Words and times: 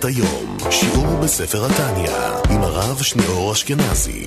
שבת 0.00 0.04
היום, 0.04 0.56
שיעור 0.70 1.16
בספר 1.16 1.66
התניא, 1.66 2.10
עם 2.50 2.62
הרב 2.62 3.02
שניאור 3.02 3.52
אשכנזי. 3.52 4.26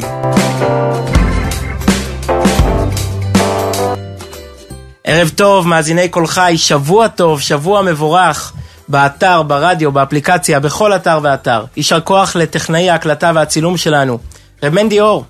ערב 5.03 5.29
טוב, 5.29 5.67
מאזיני 5.67 6.09
קול 6.09 6.27
חי, 6.27 6.53
שבוע 6.57 7.07
טוב, 7.07 7.41
שבוע 7.41 7.81
מבורך, 7.81 8.53
באתר, 8.87 9.43
ברדיו, 9.43 9.91
באפליקציה, 9.91 10.59
בכל 10.59 10.95
אתר 10.95 11.19
ואתר. 11.23 11.65
יישר 11.77 12.01
כוח 12.01 12.35
לטכנאי 12.35 12.89
ההקלטה 12.89 13.31
והצילום 13.35 13.77
שלנו. 13.77 14.19
רב 14.63 14.73
מנדי 14.73 15.01
אור, 15.01 15.25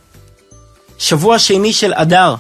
שבוע 0.98 1.40
שני 1.40 1.74
של 1.74 1.94
אדר. 1.96 2.36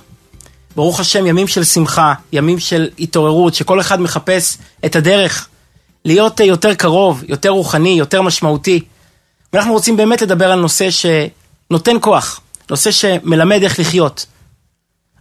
ברוך 0.75 0.99
השם, 0.99 1.25
ימים 1.25 1.47
של 1.47 1.63
שמחה, 1.63 2.13
ימים 2.33 2.59
של 2.59 2.89
התעוררות, 2.99 3.53
שכל 3.53 3.79
אחד 3.79 4.01
מחפש 4.01 4.57
את 4.85 4.95
הדרך 4.95 5.47
להיות 6.05 6.39
יותר 6.39 6.73
קרוב, 6.73 7.23
יותר 7.27 7.49
רוחני, 7.49 7.89
יותר 7.89 8.21
משמעותי. 8.21 8.83
ואנחנו 9.53 9.73
רוצים 9.73 9.97
באמת 9.97 10.21
לדבר 10.21 10.51
על 10.51 10.59
נושא 10.59 10.87
שנותן 10.91 11.95
כוח, 12.01 12.39
נושא 12.69 12.91
שמלמד 12.91 13.63
איך 13.63 13.79
לחיות. 13.79 14.25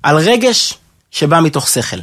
על 0.03 0.17
רגש 0.17 0.75
שבא 1.11 1.41
מתוך 1.41 1.69
שכל. 1.69 1.97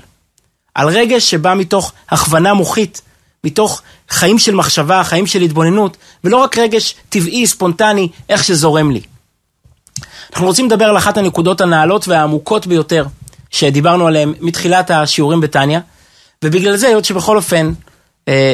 על 0.75 0.87
רגש 0.87 1.31
שבא 1.31 1.53
מתוך 1.53 1.93
הכוונה 2.09 2.53
מוחית, 2.53 3.01
מתוך 3.43 3.81
חיים 4.09 4.39
של 4.39 4.55
מחשבה, 4.55 5.03
חיים 5.03 5.27
של 5.27 5.41
התבוננות, 5.41 5.97
ולא 6.23 6.37
רק 6.37 6.57
רגש 6.57 6.95
טבעי, 7.09 7.47
ספונטני, 7.47 8.07
איך 8.29 8.43
שזורם 8.43 8.91
לי. 8.91 9.01
אנחנו 10.33 10.47
רוצים 10.47 10.65
לדבר 10.65 10.85
על 10.85 10.97
אחת 10.97 11.17
הנקודות 11.17 11.61
הנעלות 11.61 12.07
והעמוקות 12.07 12.67
ביותר 12.67 13.05
שדיברנו 13.51 14.07
עליהן 14.07 14.33
מתחילת 14.39 14.91
השיעורים 14.91 15.41
בתניא, 15.41 15.79
ובגלל 16.45 16.75
זה, 16.75 16.87
היות 16.87 17.05
שבכל 17.05 17.37
אופן, 17.37 17.67
אה, 17.67 17.73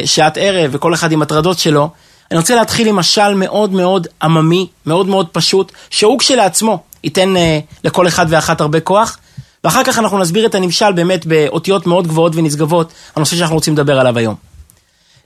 שעת 0.05 0.37
ערב 0.41 0.71
וכל 0.73 0.93
אחד 0.93 1.11
עם 1.11 1.21
הטרדות 1.21 1.59
שלו, 1.59 1.89
אני 2.31 2.39
רוצה 2.39 2.55
להתחיל 2.55 2.87
עם 2.87 2.95
משל 2.95 3.33
מאוד 3.33 3.71
מאוד 3.71 4.07
עממי, 4.21 4.67
מאוד 4.85 5.07
מאוד 5.07 5.27
פשוט, 5.31 5.71
שהוא 5.89 6.19
כשלעצמו 6.19 6.83
ייתן 7.03 7.37
אה, 7.37 7.59
לכל 7.83 8.07
אחד 8.07 8.25
ואחת 8.29 8.61
הרבה 8.61 8.79
כוח, 8.79 9.17
ואחר 9.63 9.83
כך 9.83 9.99
אנחנו 9.99 10.19
נסביר 10.19 10.45
את 10.45 10.55
הנמשל 10.55 10.91
באמת 10.91 11.25
באותיות 11.25 11.87
מאוד 11.87 12.07
גבוהות 12.07 12.35
ונשגבות, 12.35 12.93
הנושא 13.15 13.35
שאנחנו 13.35 13.55
רוצים 13.55 13.73
לדבר 13.73 13.99
עליו 13.99 14.17
היום. 14.17 14.35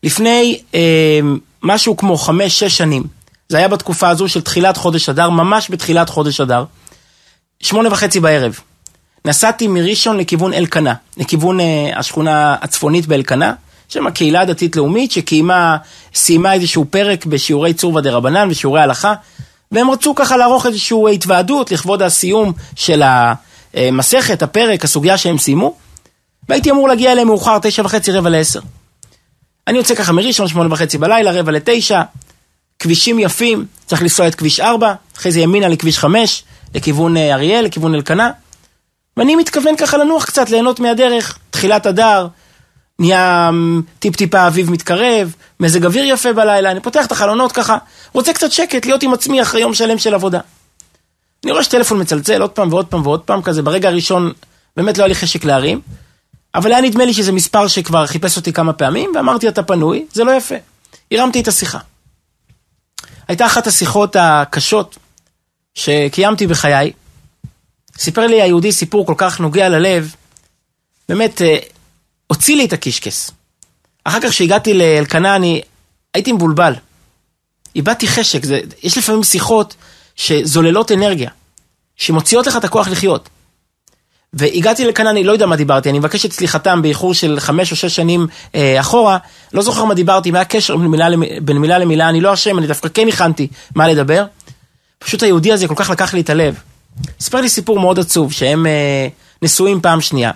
לפני 0.04 0.60
אה, 0.76 1.20
משהו 1.64 1.98
כמו 1.98 2.18
חמש-שש 2.18 2.78
שנים, 2.78 3.04
זה 3.50 3.58
היה 3.58 3.68
בתקופה 3.68 4.10
הזו 4.10 4.28
של 4.28 4.42
תחילת 4.42 4.78
חודש 4.78 5.10
אדר, 5.10 5.30
ממש 5.30 5.72
בתחילת 5.72 6.10
חודש 6.10 6.42
אדר, 6.42 6.64
שמונה 7.62 7.90
וחצי 7.92 8.20
בערב. 8.20 8.60
נסעתי 9.26 9.68
מראשון 9.68 10.18
לכיוון 10.18 10.54
אלקנה, 10.54 10.94
לכיוון 11.18 11.60
אה, 11.60 11.92
השכונה 11.96 12.56
הצפונית 12.62 13.08
באלקנה, 13.08 13.54
שם 13.90 14.10
קהילה 14.10 14.46
דתית-לאומית 14.46 15.12
שקיימה, 15.12 15.78
סיימה 16.14 16.54
איזשהו 16.54 16.86
פרק 16.90 17.26
בשיעורי 17.26 17.74
צורבא 17.74 18.02
דה 18.02 18.12
רבנן 18.12 18.48
ושיעורי 18.52 18.82
הלכה, 18.82 19.14
והם 19.72 19.92
רצו 19.92 20.16
ככה 20.16 20.38
לערוך 20.38 20.66
איזושהי 20.66 21.14
התוועדות 21.14 21.72
לכבוד 21.72 22.02
הסיום 22.02 22.54
של 22.76 23.04
המסכת, 23.74 24.42
הפרק, 24.42 24.84
הסוגיה 24.84 25.18
שהם 25.18 25.38
סיימו, 25.38 25.76
והייתי 26.50 26.72
אמור 26.72 26.88
להגיע 26.88 27.12
אליהם 27.12 27.28
מאוחר, 27.28 27.60
תשע 27.62 27.82
וחצי, 27.86 28.12
רבע 28.12 28.30
לעשר. 28.30 28.60
אני 29.68 29.78
יוצא 29.78 29.96
ככה 29.96 30.12
מראשון, 30.12 30.48
שמונה 30.48 30.74
וחצי 30.74 30.98
בלילה, 30.98 31.32
רבע 31.32 31.52
לתשע, 31.52 32.02
כבישים 32.80 33.20
יפים, 33.20 33.66
צריך 33.86 34.02
לנסוע 34.02 34.28
את 34.28 34.36
כביש 34.36 34.60
ארבע, 34.60 34.94
אחרי 35.18 35.32
זה 35.32 35.40
ימינה 35.40 35.68
לכביש 35.68 36.00
חמש, 36.00 36.44
לכיוון 36.76 37.18
אה, 37.18 37.34
אריאל, 37.34 37.66
לכיוון 37.66 37.96
אלקנה, 37.96 38.32
ואני 39.18 39.36
מתכוון 39.36 39.76
ככה 39.76 39.98
לנוח 39.98 40.26
קצת, 40.26 40.50
ליהנות 40.50 40.80
מהדרך, 40.80 41.38
תחילת 41.50 41.86
הדר, 41.86 42.28
נהיה 43.00 43.50
טיפ-טיפה 44.00 44.48
אביב 44.48 44.72
מתקרב, 44.72 45.36
מזג 45.60 45.86
אוויר 45.86 46.04
יפה 46.06 46.34
בלילה, 46.34 46.72
אני 46.72 46.80
פותח 46.80 47.06
את 47.06 47.12
החלונות 47.12 47.52
ככה, 47.52 47.78
רוצה 48.14 48.34
קצת 48.34 48.52
שקט, 48.52 48.86
להיות 48.86 49.04
עם 49.04 49.14
עצמי 49.14 49.42
אחרי 49.42 49.62
יום 49.62 49.74
שלם 49.74 49.98
של 49.98 50.14
עבודה. 50.14 50.40
אני 51.44 51.52
רואה 51.52 51.64
שטלפון 51.64 52.02
מצלצל 52.02 52.42
עוד 52.42 52.50
פעם 52.50 52.74
ועוד 52.74 52.86
פעם 52.86 53.08
ועוד 53.08 53.22
פעם 53.22 53.42
כזה, 53.42 53.62
ברגע 53.62 53.90
הראשון 53.90 54.32
באמת 54.78 54.98
לא 54.98 55.04
היה 55.04 55.08
לי 55.08 55.16
חשק 55.16 55.46
להרים, 55.46 55.82
אבל 56.56 56.72
היה 56.72 56.82
נדמה 56.82 57.06
לי 57.06 57.14
שזה 57.14 57.32
מספר 57.32 57.68
שכבר 57.68 58.08
חיפש 58.08 58.38
אותי 58.38 58.54
כמה 58.54 58.74
פעמים, 58.74 59.12
ואמרתי, 59.16 59.48
אתה 59.48 59.64
פנוי, 59.64 60.06
זה 60.14 60.24
לא 60.24 60.32
יפה. 60.32 60.56
הרמתי 61.12 61.42
את 61.42 61.48
השיחה. 61.48 61.80
הייתה 63.28 63.46
אחת 63.46 63.68
השיחות 63.68 64.16
הקשות 64.20 64.98
שקיימתי 65.76 66.48
בחיי. 66.48 66.92
סיפר 67.98 68.28
לי 68.28 68.42
היהודי 68.42 68.72
סיפור 68.72 69.06
כל 69.06 69.14
כך 69.18 69.40
נוגע 69.40 69.70
ללב, 69.70 70.16
באמת, 71.10 71.42
אה, 71.42 71.58
הוציא 72.32 72.56
לי 72.56 72.66
את 72.66 72.74
הקישקס. 72.74 73.32
אחר 74.04 74.22
כך 74.22 74.30
כשהגעתי 74.30 74.74
לאלקנה 74.74 75.36
אני 75.36 75.62
הייתי 76.14 76.32
מבולבל. 76.32 76.74
איבדתי 77.76 78.08
חשק, 78.08 78.46
זה, 78.46 78.60
יש 78.84 78.98
לפעמים 78.98 79.24
שיחות 79.24 79.76
שזוללות 80.16 80.92
אנרגיה, 80.92 81.30
שמוציאות 81.96 82.48
לך 82.48 82.58
את 82.58 82.64
הכוח 82.64 82.88
לחיות. 82.88 83.30
והגעתי 84.34 84.86
לכאן, 84.86 85.08
אני 85.08 85.24
לא 85.24 85.32
יודע 85.32 85.46
מה 85.46 85.56
דיברתי, 85.56 85.90
אני 85.90 86.00
מבקש 86.00 86.26
את 86.26 86.34
סליחתם 86.34 86.82
באיחור 86.82 87.14
של 87.14 87.40
חמש 87.40 87.72
או 87.72 87.76
שש 87.76 87.96
שנים 87.96 88.28
אה, 88.56 88.80
אחורה, 88.80 89.18
לא 89.54 89.62
זוכר 89.62 89.86
מה 89.86 89.94
דיברתי, 89.94 90.32
מה 90.32 90.42
הקשר 90.42 90.78
בין 90.78 90.88
מילה, 90.88 91.08
בין 91.42 91.58
מילה 91.58 91.78
למילה, 91.78 92.10
אני 92.10 92.22
לא 92.22 92.34
אשם, 92.34 92.58
אני 92.58 92.68
דווקא 92.68 92.90
כן 92.94 93.08
הכנתי 93.08 93.48
מה 93.76 93.88
לדבר. 93.88 94.26
פשוט 95.00 95.24
היהודי 95.24 95.52
הזה 95.52 95.68
כל 95.68 95.76
כך 95.78 95.90
לקח 95.90 96.14
לי 96.14 96.22
את 96.22 96.30
הלב. 96.30 96.56
סיפר 97.20 97.42
לי 97.42 97.50
סיפור 97.50 97.80
מאוד 97.80 98.00
עצוב, 98.00 98.32
שהם 98.32 98.66
אה, 98.66 99.08
נשואים 99.42 99.82
פעם 99.82 100.02
שנייה. 100.02 100.32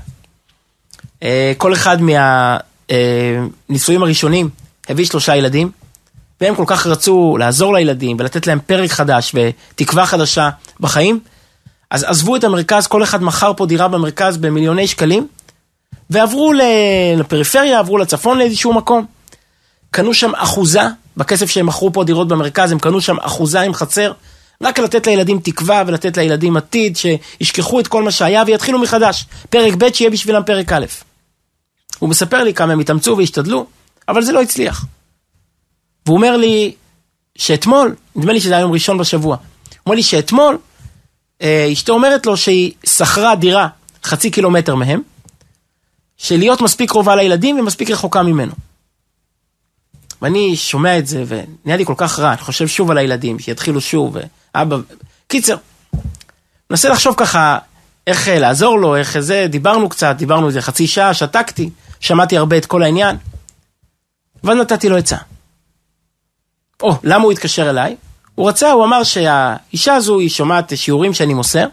אה, 1.23 1.53
כל 1.57 1.73
אחד 1.73 1.97
מהנישואים 2.01 4.01
אה, 4.01 4.05
הראשונים 4.05 4.49
הביא 4.89 5.05
שלושה 5.05 5.35
ילדים, 5.35 5.71
והם 6.41 6.55
כל 6.55 6.63
כך 6.67 6.87
רצו 6.87 7.37
לעזור 7.39 7.73
לילדים 7.73 8.17
ולתת 8.19 8.47
להם 8.47 8.59
פרק 8.65 8.91
חדש 8.91 9.35
ותקווה 9.35 10.05
חדשה 10.05 10.49
בחיים, 10.79 11.19
אז 11.91 12.03
עזבו 12.03 12.35
את 12.35 12.43
המרכז, 12.43 12.87
כל 12.87 13.03
אחד 13.03 13.23
מכר 13.23 13.51
פה 13.57 13.65
דירה 13.65 13.87
במרכז 13.87 14.37
במיליוני 14.37 14.87
שקלים, 14.87 15.27
ועברו 16.09 16.53
לפריפריה, 17.17 17.79
עברו 17.79 17.97
לצפון 17.97 18.37
לאיזשהו 18.37 18.73
מקום. 18.73 19.05
קנו 19.91 20.13
שם 20.13 20.31
אחוזה, 20.35 20.81
בכסף 21.17 21.49
שהם 21.49 21.65
מכרו 21.65 21.93
פה 21.93 22.03
דירות 22.03 22.27
במרכז, 22.27 22.71
הם 22.71 22.79
קנו 22.79 23.01
שם 23.01 23.15
אחוזה 23.19 23.61
עם 23.61 23.73
חצר, 23.73 24.11
רק 24.61 24.79
לתת 24.79 25.07
לילדים 25.07 25.39
תקווה 25.39 25.83
ולתת 25.87 26.17
לילדים 26.17 26.57
עתיד, 26.57 26.97
שישכחו 26.97 27.79
את 27.79 27.87
כל 27.87 28.03
מה 28.03 28.11
שהיה 28.11 28.43
ויתחילו 28.47 28.79
מחדש. 28.79 29.25
פרק 29.49 29.73
ב' 29.77 29.93
שיהיה 29.93 30.09
בשבילם 30.09 30.41
פרק 30.45 30.71
א'. 30.71 30.85
הוא 32.03 32.09
מספר 32.09 32.43
לי 32.43 32.53
כמה 32.53 32.73
הם 32.73 32.79
התאמצו 32.79 33.15
והשתדלו, 33.17 33.65
אבל 34.07 34.23
זה 34.23 34.31
לא 34.31 34.41
הצליח. 34.41 34.85
והוא 36.05 36.17
אומר 36.17 36.37
לי 36.37 36.75
שאתמול, 37.37 37.95
נדמה 38.15 38.33
לי 38.33 38.41
שזה 38.41 38.53
היה 38.53 38.61
יום 38.61 38.71
ראשון 38.71 38.97
בשבוע, 38.97 39.35
הוא 39.35 39.77
אומר 39.85 39.95
לי 39.95 40.03
שאתמול, 40.03 40.57
אה, 41.41 41.69
אשתו 41.73 41.93
אומרת 41.93 42.25
לו 42.25 42.37
שהיא 42.37 42.71
שכרה 42.85 43.35
דירה 43.35 43.67
חצי 44.03 44.31
קילומטר 44.31 44.75
מהם, 44.75 45.01
שלהיות 46.17 46.61
מספיק 46.61 46.89
קרובה 46.89 47.15
לילדים 47.15 47.59
ומספיק 47.59 47.89
רחוקה 47.89 48.23
ממנו. 48.23 48.53
ואני 50.21 50.55
שומע 50.55 50.97
את 50.97 51.07
זה, 51.07 51.23
ונהיה 51.27 51.77
לי 51.77 51.85
כל 51.85 51.95
כך 51.97 52.19
רע, 52.19 52.29
אני 52.29 52.37
חושב 52.37 52.67
שוב 52.67 52.91
על 52.91 52.97
הילדים, 52.97 53.39
שיתחילו 53.39 53.81
שוב, 53.81 54.17
ואבא... 54.55 54.77
קיצר, 55.27 55.55
מנסה 56.69 56.89
לחשוב 56.89 57.15
ככה 57.17 57.57
איך 58.07 58.27
אה, 58.27 58.39
לעזור 58.39 58.79
לו, 58.79 58.95
איך 58.95 59.19
זה, 59.19 59.47
דיברנו 59.49 59.89
קצת, 59.89 60.15
דיברנו 60.17 60.47
איזה 60.47 60.61
חצי 60.61 60.87
שעה, 60.87 61.13
שתקתי, 61.13 61.69
שמעתי 62.03 62.37
הרבה 62.37 62.57
את 62.57 62.65
כל 62.65 62.83
העניין, 62.83 63.15
ואז 64.43 64.57
נתתי 64.57 64.89
לו 64.89 64.97
עצה. 64.97 65.17
או, 66.81 66.95
למה 67.03 67.23
הוא 67.23 67.31
התקשר 67.31 67.69
אליי? 67.69 67.95
הוא 68.35 68.49
רצה, 68.49 68.71
הוא 68.71 68.85
אמר 68.85 69.03
שהאישה 69.03 69.93
הזו, 69.93 70.19
היא 70.19 70.29
שומעת 70.29 70.77
שיעורים 70.77 71.13
שאני 71.13 71.33
מוסר, 71.33 71.67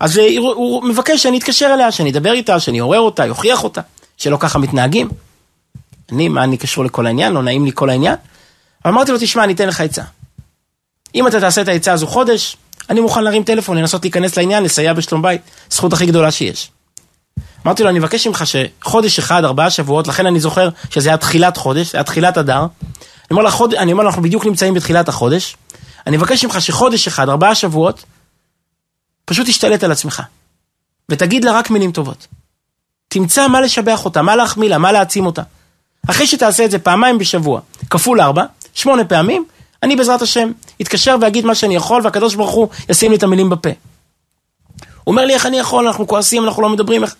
אז 0.00 0.16
הוא, 0.16 0.54
הוא 0.54 0.84
מבקש 0.84 1.22
שאני 1.22 1.38
אתקשר 1.38 1.70
אליה, 1.74 1.92
שאני 1.92 2.10
אדבר 2.10 2.32
איתה, 2.32 2.60
שאני 2.60 2.80
אעורר 2.80 3.00
אותה, 3.00 3.26
יוכיח 3.26 3.64
אותה, 3.64 3.80
שלא 4.16 4.36
ככה 4.40 4.58
מתנהגים. 4.58 5.08
אני, 6.12 6.28
מה 6.28 6.44
אני 6.44 6.56
קשור 6.56 6.84
לכל 6.84 7.06
העניין? 7.06 7.32
לא 7.32 7.42
נעים 7.42 7.64
לי 7.64 7.70
כל 7.74 7.90
העניין? 7.90 8.14
אמרתי 8.86 9.12
לו, 9.12 9.18
תשמע, 9.18 9.44
אני 9.44 9.52
אתן 9.52 9.68
לך 9.68 9.80
עצה. 9.80 10.02
אם 11.14 11.26
אתה 11.26 11.40
תעשה 11.40 11.60
את 11.62 11.68
העצה 11.68 11.92
הזו 11.92 12.06
חודש, 12.06 12.56
אני 12.90 13.00
מוכן 13.00 13.24
להרים 13.24 13.44
טלפון, 13.44 13.78
לנסות 13.78 14.02
להיכנס 14.02 14.36
לעניין, 14.36 14.64
לסייע 14.64 14.92
בשלום 14.92 15.22
בית, 15.22 15.40
זכות 15.70 15.92
הכי 15.92 16.06
גדולה 16.06 16.30
שיש. 16.30 16.70
אמרתי 17.66 17.82
לו, 17.82 17.88
אני 17.88 17.98
מבקש 17.98 18.26
ממך 18.26 18.44
שחודש 18.46 19.18
אחד, 19.18 19.44
ארבעה 19.44 19.70
שבועות, 19.70 20.06
לכן 20.06 20.26
אני 20.26 20.40
זוכר 20.40 20.68
שזה 20.90 21.08
היה 21.08 21.16
תחילת 21.16 21.56
חודש, 21.56 21.92
זה 21.92 21.98
היה 21.98 22.04
תחילת 22.04 22.38
אדר. 22.38 22.60
אני 22.60 22.68
אומר, 23.30 23.42
לחוד... 23.42 23.74
אני 23.74 23.92
אומר, 23.92 24.04
אנחנו 24.04 24.22
בדיוק 24.22 24.46
נמצאים 24.46 24.74
בתחילת 24.74 25.08
החודש. 25.08 25.56
אני 26.06 26.16
מבקש 26.16 26.44
ממך 26.44 26.60
שחודש 26.60 27.06
אחד, 27.06 27.28
ארבעה 27.28 27.54
שבועות, 27.54 28.04
פשוט 29.24 29.46
תשתלט 29.46 29.84
על 29.84 29.92
עצמך. 29.92 30.22
ותגיד 31.08 31.44
לה 31.44 31.52
רק 31.52 31.70
מילים 31.70 31.92
טובות. 31.92 32.26
תמצא 33.08 33.48
מה 33.48 33.60
לשבח 33.60 34.04
אותה, 34.04 34.22
מה 34.22 34.36
להחמיא 34.36 34.68
לה, 34.68 34.78
מה 34.78 34.92
להעצים 34.92 35.26
אותה. 35.26 35.42
אחרי 36.10 36.26
שתעשה 36.26 36.64
את 36.64 36.70
זה 36.70 36.78
פעמיים 36.78 37.18
בשבוע, 37.18 37.60
כפול 37.90 38.20
ארבע, 38.20 38.44
שמונה 38.74 39.04
פעמים, 39.04 39.44
אני 39.82 39.96
בעזרת 39.96 40.22
השם 40.22 40.50
אתקשר 40.82 41.16
ואגיד 41.20 41.44
מה 41.44 41.54
שאני 41.54 41.76
יכול, 41.76 42.00
והקדוש 42.04 42.34
ברוך 42.34 42.50
הוא 42.50 42.68
ישים 42.88 43.10
לי 43.10 43.16
את 43.16 43.22
המילים 43.22 43.50
בפה. 43.50 43.70
הוא 45.04 45.12
אומר 45.12 45.24
לי, 45.24 45.34
איך 45.34 45.46
אני 45.46 45.58
יכול? 45.58 45.86
אנחנו 45.86 46.06
כועסים, 46.06 46.44
אנחנו 46.44 46.62
לא 46.62 46.68
מדברים, 46.68 47.02
איך... 47.02 47.14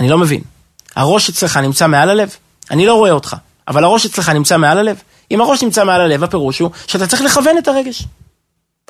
אני 0.00 0.08
לא 0.08 0.18
מבין. 0.18 0.40
הראש 0.96 1.28
אצלך 1.28 1.56
נמצא 1.56 1.86
מעל 1.86 2.10
הלב? 2.10 2.36
אני 2.70 2.86
לא 2.86 2.94
רואה 2.94 3.10
אותך, 3.10 3.36
אבל 3.68 3.84
הראש 3.84 4.06
אצלך 4.06 4.28
נמצא 4.28 4.56
מעל 4.56 4.78
הלב? 4.78 5.02
אם 5.30 5.40
הראש 5.40 5.62
נמצא 5.62 5.84
מעל 5.84 6.00
הלב, 6.00 6.24
הפירוש 6.24 6.58
הוא 6.58 6.70
שאתה 6.86 7.06
צריך 7.06 7.22
לכוון 7.22 7.58
את 7.58 7.68
הרגש. 7.68 8.04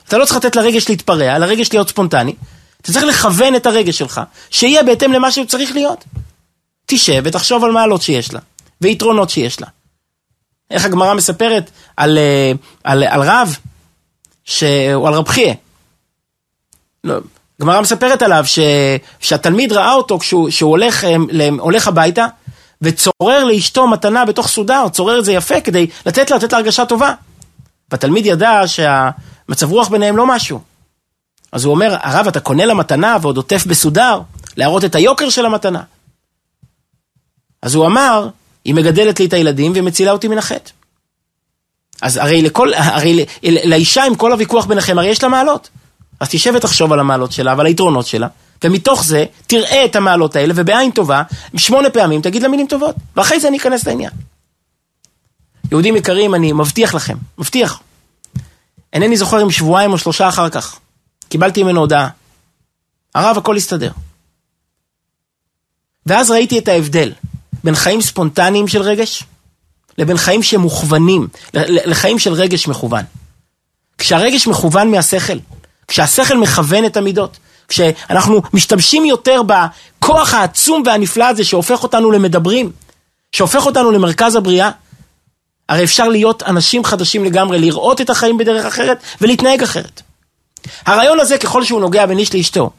אתה 0.09 0.19
לא 0.19 0.25
צריך 0.25 0.37
לתת 0.37 0.57
לרגש 0.57 0.89
להתפרע, 0.89 1.39
לרגש 1.39 1.73
להיות 1.73 1.89
ספונטני. 1.89 2.35
אתה 2.81 2.93
צריך 2.93 3.05
לכוון 3.05 3.57
את 3.57 3.67
הרגש 3.67 3.99
שלך, 3.99 4.21
שיהיה 4.51 4.83
בהתאם 4.83 5.13
למה 5.13 5.33
שהוא 5.33 5.47
צריך 5.47 5.73
להיות. 5.73 6.05
תשב 6.87 7.23
ותחשוב 7.25 7.65
על 7.65 7.71
מעלות 7.71 8.03
שיש 8.03 8.33
לה, 8.33 8.41
ויתרונות 8.81 9.31
שיש 9.31 9.61
לה. 9.61 9.67
איך 10.71 10.85
הגמרא 10.85 11.15
מספרת 11.15 11.71
על, 11.97 12.19
אה, 12.19 12.53
על, 12.85 13.03
על 13.03 13.23
רב, 13.23 13.57
שהוא 14.45 15.09
על 15.09 15.15
רב 15.15 15.29
חייה. 15.29 15.55
לא, 17.05 17.15
הגמרא 17.63 17.81
מספרת 17.81 18.23
עליו 18.23 18.45
ש, 18.47 18.59
שהתלמיד 19.21 19.73
ראה 19.73 19.93
אותו 19.93 20.19
כשהוא 20.19 20.71
הולך, 20.71 21.05
אה, 21.05 21.17
הולך 21.59 21.89
הביתה, 21.89 22.27
וצורר 22.83 23.45
לאשתו 23.45 23.87
מתנה 23.87 24.25
בתוך 24.25 24.49
סודר, 24.49 24.87
צורר 24.93 25.19
את 25.19 25.25
זה 25.25 25.33
יפה 25.33 25.61
כדי 25.61 25.87
לתת 26.07 26.31
לה, 26.31 26.37
לתת 26.37 26.53
לה 26.53 26.59
הרגשה 26.59 26.85
טובה. 26.85 27.15
והתלמיד 27.91 28.27
ידע 28.27 28.63
שהמצב 28.67 29.73
רוח 29.73 29.89
ביניהם 29.89 30.17
לא 30.17 30.27
משהו. 30.27 30.61
אז 31.53 31.65
הוא 31.65 31.75
אומר, 31.75 31.97
הרב, 32.01 32.27
אתה 32.27 32.41
קונה 32.41 32.65
לה 32.65 32.75
מתנה 32.75 33.17
ועוד 33.23 33.37
עוטף 33.37 33.67
בסודר, 33.67 34.21
להראות 34.57 34.85
את 34.85 34.95
היוקר 34.95 35.31
של 35.31 35.47
המתנה. 35.47 35.83
אז 37.63 37.75
הוא 37.75 37.87
אמר, 37.87 38.29
היא 38.65 38.75
מגדלת 38.75 39.21
לי 39.21 39.27
את 39.27 39.33
הילדים 39.33 39.73
ומצילה 39.75 40.13
אותי 40.13 40.29
מן 40.29 40.39
החטא. 40.39 40.71
אז 42.03 42.17
הרי, 42.17 42.43
לכל, 42.43 42.75
הרי 42.75 43.27
לאישה 43.43 44.05
עם 44.05 44.15
כל 44.15 44.33
הוויכוח 44.33 44.65
ביניכם, 44.65 44.99
הרי 44.99 45.09
יש 45.09 45.23
לה 45.23 45.29
מעלות. 45.29 45.69
אז 46.23 46.29
תשב 46.31 46.53
ותחשוב 46.57 46.93
על 46.93 47.01
המעלות 47.01 47.33
שלה 47.33 47.55
ועל 47.57 47.67
היתרונות 47.67 48.07
שלה, 48.07 48.29
ומתוך 48.65 49.05
זה 49.05 49.25
תראה 49.47 49.85
את 49.85 49.97
המעלות 49.97 50.37
האלה, 50.37 50.53
ובעין 50.57 50.91
טובה, 50.91 51.23
שמונה 51.57 51.91
פעמים 51.91 52.23
תגיד 52.23 52.43
לה 52.43 52.49
מילים 52.49 52.67
טובות, 52.67 52.97
ואחרי 53.17 53.41
זה 53.41 53.49
אני 53.49 53.59
אכנס 53.59 53.87
לעניין. 53.87 54.11
יהודים 55.71 55.97
יקרים, 55.97 56.35
אני 56.35 56.53
מבטיח 56.53 56.95
לכם, 56.95 57.17
מבטיח. 57.39 57.81
אינני 58.93 59.17
זוכר 59.17 59.43
אם 59.43 59.51
שבועיים 59.51 59.93
או 59.93 59.99
שלושה 59.99 60.29
אחר 60.29 60.49
כך, 60.49 60.79
קיבלתי 61.29 61.63
ממנו 61.63 61.81
הודעה. 61.81 62.09
הרב, 63.15 63.39
הכל 63.39 63.57
הסתדר. 63.57 63.91
ואז 66.07 66.31
ראיתי 66.31 66.59
את 66.59 66.69
ההבדל 66.69 67.13
בין 67.65 67.75
חיים 67.75 68.01
ספונטניים 68.01 68.69
של 68.69 68.83
רגש, 68.83 69.25
לבין 69.99 70.17
חיים 70.17 70.43
שמוכוונים, 70.43 71.29
לחיים 71.55 72.19
של 72.19 72.33
רגש 72.33 72.69
מכוון. 72.69 73.05
כשהרגש 73.99 74.47
מכוון 74.47 74.91
מהשכל, 74.91 75.39
כשהשכל 75.93 76.37
מכוון 76.39 76.85
את 76.85 76.97
המידות, 76.97 77.37
כשאנחנו 77.69 78.43
משתמשים 78.53 79.05
יותר 79.05 79.43
בכוח 79.43 80.35
העצום 80.35 80.83
והנפלא 80.87 81.25
הזה 81.25 81.45
שהופך 81.45 81.83
אותנו 81.83 82.11
למדברים, 82.11 82.71
שהופך 83.33 83.67
אותנו 83.67 83.91
למרכז 83.91 84.37
הבריאה, 84.37 84.71
הרי 85.69 85.85
אפשר 85.85 86.09
להיות 86.09 86.43
אנשים 86.43 86.85
חדשים 86.85 87.25
לגמרי, 87.25 87.59
לראות 87.59 88.01
את 88.01 88.11
החיים 88.11 88.39
בדרך 88.39 88.65
אחרת 88.65 88.99
ולהתנהג 89.21 89.63
אחרת. 89.63 90.03
הרעיון 90.87 91.21
הזה, 91.21 91.39
ככל 91.39 91.65
שהוא 91.65 91.81
נוגע 91.81 92.07
בין 92.07 92.19
איש 92.19 92.35
לאשתו, 92.35 92.71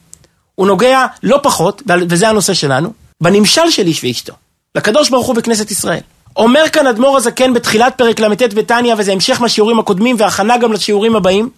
הוא 0.54 0.66
נוגע 0.66 1.06
לא 1.22 1.40
פחות, 1.42 1.82
וזה 1.86 2.28
הנושא 2.28 2.54
שלנו, 2.54 2.92
בנמשל 3.20 3.70
של 3.70 3.86
איש 3.86 4.04
ואשתו, 4.04 4.32
לקדוש 4.74 5.10
ברוך 5.10 5.26
הוא 5.26 5.34
בכנסת 5.34 5.70
ישראל. 5.70 6.00
אומר 6.36 6.68
כאן 6.72 6.86
אדמו"ר 6.86 7.16
הזקן 7.16 7.54
בתחילת 7.54 7.94
פרק 7.96 8.20
ל"ט 8.20 8.54
בתניא, 8.54 8.94
וזה 8.98 9.12
המשך 9.12 9.40
מהשיעורים 9.40 9.78
הקודמים 9.78 10.16
והכנה 10.18 10.58
גם 10.58 10.72
לשיעורים 10.72 11.16
הבאים, 11.16 11.48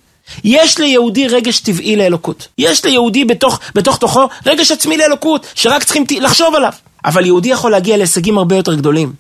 יש 0.45 0.79
ליהודי 0.79 1.29
רגש 1.29 1.61
טבעי 1.61 1.97
לאלוקות. 1.97 2.49
יש 2.59 2.85
ליהודי 2.85 3.25
בתוך, 3.25 3.61
בתוך 3.75 3.99
תוכו 3.99 4.29
רגש 4.47 4.71
עצמי 4.71 4.97
לאלוקות, 4.97 5.47
שרק 5.55 5.85
צריכים 5.85 6.05
לחשוב 6.21 6.55
עליו. 6.55 6.73
אבל 7.05 7.27
יהודי 7.27 7.49
יכול 7.49 7.71
להגיע 7.71 7.97
להישגים 7.97 8.39
הרבה 8.39 8.57
יותר 8.57 8.75
גדולים, 8.75 9.13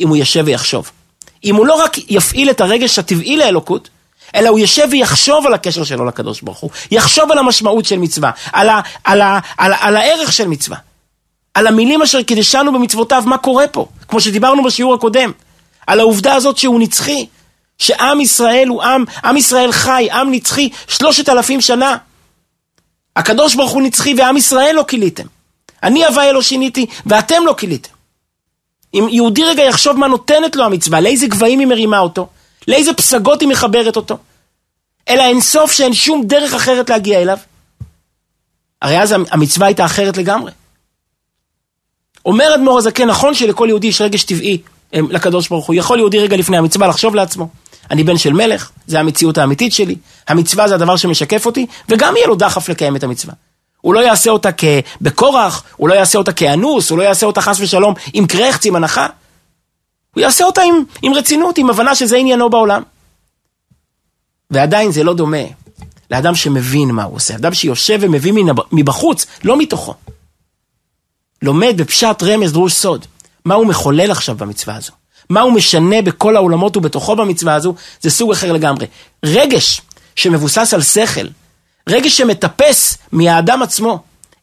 אם 0.00 0.08
הוא 0.08 0.16
יושב 0.16 0.42
ויחשוב. 0.46 0.90
אם 1.44 1.56
הוא 1.56 1.66
לא 1.66 1.74
רק 1.74 1.98
יפעיל 2.10 2.50
את 2.50 2.60
הרגש 2.60 2.98
הטבעי 2.98 3.36
לאלוקות, 3.36 3.88
אלא 4.34 4.48
הוא 4.48 4.58
יושב 4.58 4.88
ויחשוב 4.90 5.46
על 5.46 5.54
הקשר 5.54 5.84
שלו 5.84 6.04
לקדוש 6.04 6.40
ברוך 6.40 6.58
הוא, 6.58 6.70
יחשוב 6.90 7.32
על 7.32 7.38
המשמעות 7.38 7.84
של 7.84 7.98
מצווה, 7.98 8.30
על, 8.52 8.68
ה, 8.68 8.80
על, 9.04 9.20
ה, 9.20 9.38
על, 9.56 9.72
ה, 9.72 9.76
על 9.86 9.96
הערך 9.96 10.32
של 10.32 10.48
מצווה, 10.48 10.76
על 11.54 11.66
המילים 11.66 12.02
אשר 12.02 12.22
קידשנו 12.22 12.72
במצוותיו, 12.72 13.22
מה 13.26 13.38
קורה 13.38 13.68
פה, 13.68 13.86
כמו 14.08 14.20
שדיברנו 14.20 14.64
בשיעור 14.64 14.94
הקודם, 14.94 15.32
על 15.86 16.00
העובדה 16.00 16.34
הזאת 16.34 16.58
שהוא 16.58 16.80
נצחי, 16.80 17.26
שעם 17.84 18.20
ישראל 18.20 18.68
הוא 18.68 18.82
עם, 18.82 19.04
עם 19.24 19.36
ישראל 19.36 19.72
חי, 19.72 20.08
עם 20.12 20.32
נצחי 20.32 20.68
שלושת 20.88 21.28
אלפים 21.28 21.60
שנה. 21.60 21.96
הקדוש 23.16 23.54
ברוך 23.54 23.72
הוא 23.72 23.82
נצחי 23.82 24.14
ועם 24.18 24.36
ישראל 24.36 24.74
לא 24.76 24.84
כיליתם. 24.88 25.26
אני 25.82 26.04
הוויה 26.04 26.32
לא 26.32 26.42
שיניתי 26.42 26.86
ואתם 27.06 27.42
לא 27.46 27.54
כיליתם. 27.58 27.90
אם 28.94 29.06
יהודי 29.10 29.44
רגע 29.44 29.62
יחשוב 29.62 29.96
מה 29.96 30.08
נותנת 30.08 30.56
לו 30.56 30.64
המצווה, 30.64 31.00
לאיזה 31.00 31.26
גבהים 31.26 31.58
היא 31.58 31.66
מרימה 31.66 31.98
אותו, 31.98 32.28
לאיזה 32.68 32.94
פסגות 32.94 33.40
היא 33.40 33.48
מחברת 33.48 33.96
אותו, 33.96 34.18
אלא 35.08 35.22
אין 35.22 35.40
סוף 35.40 35.72
שאין 35.72 35.94
שום 35.94 36.26
דרך 36.26 36.54
אחרת 36.54 36.90
להגיע 36.90 37.22
אליו. 37.22 37.38
הרי 38.82 39.02
אז 39.02 39.14
המצווה 39.30 39.66
הייתה 39.66 39.84
אחרת 39.84 40.16
לגמרי. 40.16 40.52
אומר 42.26 42.54
אדמו"ר 42.54 42.78
הזקן, 42.78 43.08
נכון 43.08 43.34
שלכל 43.34 43.66
יהודי 43.68 43.86
יש 43.86 44.00
רגש 44.00 44.24
טבעי 44.24 44.58
לקדוש 44.92 45.48
ברוך 45.48 45.66
הוא. 45.66 45.74
יכול 45.74 45.98
יהודי 45.98 46.18
רגע 46.18 46.36
לפני 46.36 46.56
המצווה 46.56 46.88
לחשוב 46.88 47.14
לעצמו, 47.14 47.48
אני 47.90 48.04
בן 48.04 48.18
של 48.18 48.32
מלך, 48.32 48.70
זה 48.86 49.00
המציאות 49.00 49.38
האמיתית 49.38 49.72
שלי, 49.72 49.96
המצווה 50.28 50.68
זה 50.68 50.74
הדבר 50.74 50.96
שמשקף 50.96 51.46
אותי, 51.46 51.66
וגם 51.88 52.16
יהיה 52.16 52.26
לו 52.26 52.34
דחף 52.34 52.68
לקיים 52.68 52.96
את 52.96 53.04
המצווה. 53.04 53.34
הוא 53.80 53.94
לא 53.94 54.00
יעשה 54.00 54.30
אותה 54.30 54.50
בכורח, 55.00 55.64
הוא 55.76 55.88
לא 55.88 55.94
יעשה 55.94 56.18
אותה 56.18 56.32
כאנוס, 56.32 56.90
הוא 56.90 56.98
לא 56.98 57.02
יעשה 57.02 57.26
אותה 57.26 57.40
חס 57.40 57.60
ושלום 57.60 57.94
עם 58.12 58.26
קרחץ, 58.26 58.66
עם 58.66 58.76
הנחה. 58.76 59.06
הוא 60.14 60.20
יעשה 60.20 60.44
אותה 60.44 60.62
עם, 60.62 60.74
עם 61.02 61.14
רצינות, 61.14 61.58
עם 61.58 61.70
הבנה 61.70 61.94
שזה 61.94 62.16
עניינו 62.16 62.50
בעולם. 62.50 62.82
ועדיין 64.50 64.92
זה 64.92 65.04
לא 65.04 65.14
דומה 65.14 65.44
לאדם 66.10 66.34
שמבין 66.34 66.90
מה 66.90 67.02
הוא 67.04 67.16
עושה, 67.16 67.34
אדם 67.34 67.54
שיושב 67.54 67.98
ומבין 68.00 68.36
מבחוץ, 68.72 69.26
לא 69.44 69.58
מתוכו. 69.58 69.94
לומד 71.42 71.74
בפשט 71.76 72.22
רמז 72.22 72.52
דרוש 72.52 72.72
סוד. 72.72 73.06
מה 73.44 73.54
הוא 73.54 73.66
מחולל 73.66 74.10
עכשיו 74.10 74.36
במצווה 74.36 74.76
הזו? 74.76 74.92
מה 75.30 75.40
הוא 75.40 75.52
משנה 75.52 76.02
בכל 76.02 76.36
העולמות 76.36 76.76
ובתוכו 76.76 77.16
במצווה 77.16 77.54
הזו? 77.54 77.74
זה 78.00 78.10
סוג 78.10 78.32
אחר 78.32 78.52
לגמרי. 78.52 78.86
רגש 79.24 79.80
שמבוסס 80.16 80.74
על 80.74 80.82
שכל, 80.82 81.26
רגש 81.88 82.16
שמטפס 82.16 82.98
מהאדם 83.12 83.62
עצמו 83.62 83.98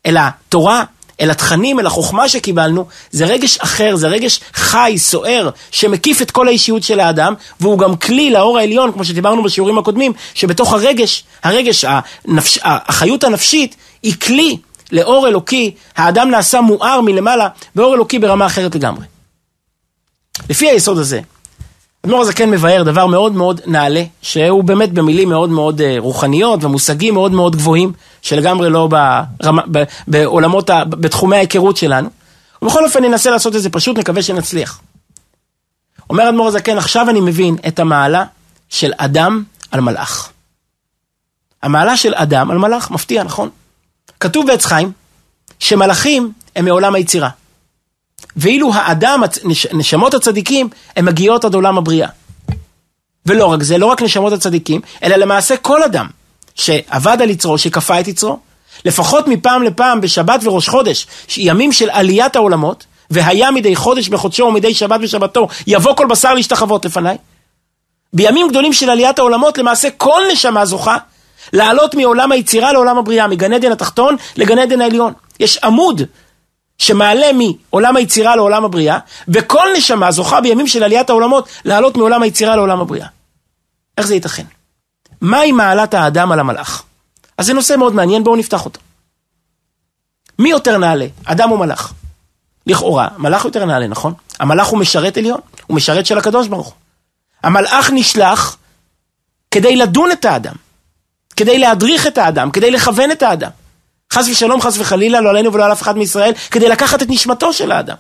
אל 0.06 0.18
התורה, 0.19 0.83
אל 1.22 1.31
התכנים, 1.31 1.80
אל 1.80 1.86
החוכמה 1.86 2.30
שקיבלנו, 2.30 2.86
זה 3.12 3.25
רגש 3.25 3.57
אחר, 3.57 3.95
זה 3.95 4.07
רגש 4.07 4.40
חי, 4.54 4.95
סוער, 4.97 5.50
שמקיף 5.71 6.21
את 6.21 6.31
כל 6.31 6.47
האישיות 6.47 6.83
של 6.83 7.00
האדם, 7.00 7.33
והוא 7.59 7.80
גם 7.80 7.95
כלי 7.95 8.30
לאור 8.30 8.57
העליון, 8.57 8.92
כמו 8.92 9.06
שדיברנו 9.06 9.44
בשיעורים 9.44 9.78
הקודמים, 9.78 10.14
שבתוך 10.33 10.73
הרגש, 10.73 11.23
הרגש, 11.44 11.85
הנפש, 11.85 12.59
החיות 12.64 13.23
הנפשית, 13.23 13.76
היא 14.04 14.14
כלי 14.21 14.57
לאור 14.92 15.28
אלוקי, 15.28 15.71
האדם 15.97 16.30
נעשה 16.30 16.61
מואר 16.61 17.02
מלמעלה 17.02 17.47
באור 17.76 17.94
אלוקי 17.94 18.19
ברמה 18.19 18.45
אחרת 18.45 18.76
לגמרי. 18.76 19.10
לפי 20.50 20.69
היסוד 20.69 20.98
הזה, 20.98 21.21
אדמו"ר 22.06 22.21
הזקן 22.21 22.50
מבאר 22.50 22.83
דבר 22.83 23.06
מאוד 23.06 23.31
מאוד 23.31 23.62
נעלה, 23.66 24.04
שהוא 24.21 24.64
באמת 24.64 24.92
במילים 24.94 25.30
מאוד 25.30 25.50
מאוד 25.50 25.81
אה, 25.81 25.95
רוחניות 26.00 26.64
ומושגים 26.64 27.14
מאוד 27.14 27.31
מאוד 27.31 27.56
גבוהים, 27.56 27.94
שלגמרי 28.21 28.69
לא 28.69 28.88
ברמה, 28.88 29.62
בעולמות, 30.07 30.69
בתחומי 30.90 31.36
ההיכרות 31.36 31.78
שלנו. 31.78 32.10
ובכל 32.62 32.86
אופן 32.86 33.04
ננסה 33.04 33.31
לעשות 33.31 33.56
את 33.56 33.62
זה 33.62 33.69
פשוט, 33.69 33.98
נקווה 33.98 34.21
שנצליח. 34.21 34.81
אומר 36.10 36.30
אדמו"ר 36.30 36.48
הזקן, 36.48 36.78
עכשיו 36.78 37.10
אני 37.10 37.21
מבין 37.21 37.56
את 37.68 37.80
המעלה 37.80 38.26
של 38.69 38.92
אדם 38.98 39.44
על 39.71 39.81
מלאך. 39.81 40.30
המעלה 41.64 41.98
של 41.98 42.14
אדם 42.16 42.52
על 42.52 42.57
מלאך, 42.57 42.92
מפתיע, 42.92 43.24
נכון? 43.24 43.50
כתוב 44.19 44.48
בעץ 44.48 44.66
חיים 44.66 44.92
שמלאכים 45.60 46.31
הם 46.56 46.66
מעולם 46.66 46.95
היצירה. 46.95 47.30
ואילו 48.38 48.73
האדם, 48.73 49.23
נשמות 49.73 50.14
הצדיקים, 50.14 50.69
הן 50.95 51.06
מגיעות 51.06 51.45
עד 51.45 51.54
עולם 51.54 51.78
הבריאה. 51.78 52.07
ולא 53.26 53.45
רק 53.45 53.64
זה, 53.64 53.78
לא 53.78 53.85
רק 53.85 54.02
נשמות 54.02 54.33
הצדיקים, 54.33 54.81
אלא 55.04 55.16
למעשה 55.16 55.57
כל 55.57 55.83
אדם 55.83 56.07
שעבד 56.56 57.18
על 57.21 57.30
יצרו, 57.30 57.57
שכפה 57.57 58.00
את 58.00 58.07
יצרו, 58.07 58.40
לפחות 58.85 59.28
מפעם 59.28 59.64
לפעם 59.64 60.02
בשבת 60.02 60.40
וראש 60.44 60.69
חודש, 60.69 61.07
ימים 61.38 61.71
של 61.71 61.90
עליית 61.90 62.35
העולמות, 62.35 62.85
והיה 63.09 63.52
מדי 63.52 63.76
חודש 63.76 64.09
בחודשו 64.09 64.44
ומדי 64.44 64.73
שבת 64.73 65.00
בשבתו, 65.00 65.47
יבוא 65.68 65.95
כל 65.95 66.06
בשר 66.06 66.33
להשתחוות 66.33 66.85
לפניי. 66.85 67.18
בימים 68.14 68.47
גדולים 68.50 68.73
של 68.73 68.90
עליית 68.90 69.19
העולמות, 69.19 69.57
למעשה 69.57 69.90
כל 69.97 70.21
נשמה 70.31 70.66
זוכה 70.66 70.97
לעלות 71.54 71.95
מעולם 71.95 72.31
היצירה 72.31 72.73
לעולם 72.73 72.97
הבריאה, 72.97 73.28
מגן 73.28 73.54
עדן 73.54 73.71
התחתון 73.71 74.16
לגן 74.38 74.59
עדן 74.59 74.81
העליון. 74.81 75.14
יש 75.40 75.57
עמוד 75.57 76.02
שמעלה 76.81 77.28
מעולם 77.33 77.95
היצירה 77.95 78.35
לעולם 78.35 78.66
הבריאה, 78.66 79.00
וכל 79.28 79.68
נשמה 79.78 80.11
זוכה 80.11 80.42
בימים 80.42 80.68
של 80.68 80.83
עליית 80.83 81.09
העולמות 81.09 81.50
לעלות 81.66 81.97
מעולם 81.97 82.21
היצירה 82.23 82.56
לעולם 82.56 82.81
הבריאה. 82.81 83.07
איך 83.97 84.07
זה 84.07 84.14
ייתכן? 84.14 84.44
מהי 85.21 85.52
מעלת 85.52 85.94
האדם 85.94 86.31
על 86.31 86.40
המלאך? 86.40 86.83
אז 87.38 87.45
זה 87.45 87.54
נושא 87.54 87.73
מאוד 87.78 87.94
מעניין, 87.94 88.23
בואו 88.23 88.35
נפתח 88.35 88.66
אותו. 88.66 88.80
מי 90.40 90.50
יותר 90.50 90.78
נעלה, 90.78 91.06
אדם 91.26 91.52
או 91.52 91.57
מלאך? 91.57 91.94
לכאורה, 92.68 93.07
מלאך 93.18 93.45
יותר 93.45 93.66
נעלה, 93.66 93.88
נכון? 93.88 94.14
המלאך 94.40 94.68
הוא 94.68 94.80
משרת 94.80 95.18
עליון, 95.18 95.40
הוא 95.68 95.76
משרת 95.76 96.06
של 96.06 96.18
הקדוש 96.18 96.47
ברוך 96.47 96.68
הוא. 96.68 96.76
המלאך 97.44 97.90
נשלח 97.94 98.57
כדי 99.52 99.76
לדון 99.76 100.11
את 100.11 100.26
האדם, 100.26 100.56
כדי 101.35 101.59
להדריך 101.59 102.07
את 102.07 102.18
האדם, 102.18 102.52
כדי 102.52 102.71
לכוון 102.71 103.11
את 103.11 103.23
האדם. 103.23 103.50
חס 104.11 104.27
ושלום, 104.27 104.61
חס 104.61 104.77
וחלילה, 104.77 105.21
לא 105.21 105.30
עלינו 105.30 105.53
ולא 105.53 105.65
על 105.65 105.71
אף 105.71 105.81
אחד 105.81 105.97
מישראל, 105.97 106.33
כדי 106.51 106.69
לקחת 106.69 107.01
את 107.01 107.07
נשמתו 107.09 107.53
של 107.53 107.71
האדם. 107.71 107.95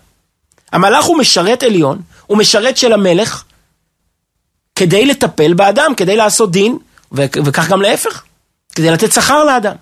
המלאך 0.71 1.05
הוא 1.05 1.17
משרת 1.17 1.63
עליון, 1.63 2.01
הוא 2.27 2.37
משרת 2.37 2.77
של 2.77 2.93
המלך, 2.93 3.43
כדי 4.75 5.05
לטפל 5.05 5.53
באדם, 5.53 5.95
כדי 5.97 6.15
לעשות 6.15 6.51
דין, 6.51 6.77
וכך 7.11 7.69
גם 7.69 7.81
להפך, 7.81 8.23
כדי 8.75 8.91
לתת 8.91 9.11
שכר 9.11 9.43
לאדם. 9.43 9.75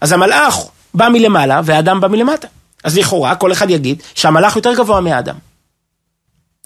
אז 0.00 0.12
המלאך 0.12 0.58
בא 0.94 1.08
מלמעלה 1.08 1.60
והאדם 1.64 2.00
בא 2.00 2.08
מלמטה. 2.08 2.48
אז 2.84 2.98
לכאורה 2.98 3.34
כל 3.34 3.52
אחד 3.52 3.70
יגיד 3.70 4.02
שהמלאך 4.14 4.56
יותר 4.56 4.74
גבוה 4.74 5.00
מהאדם. 5.00 5.34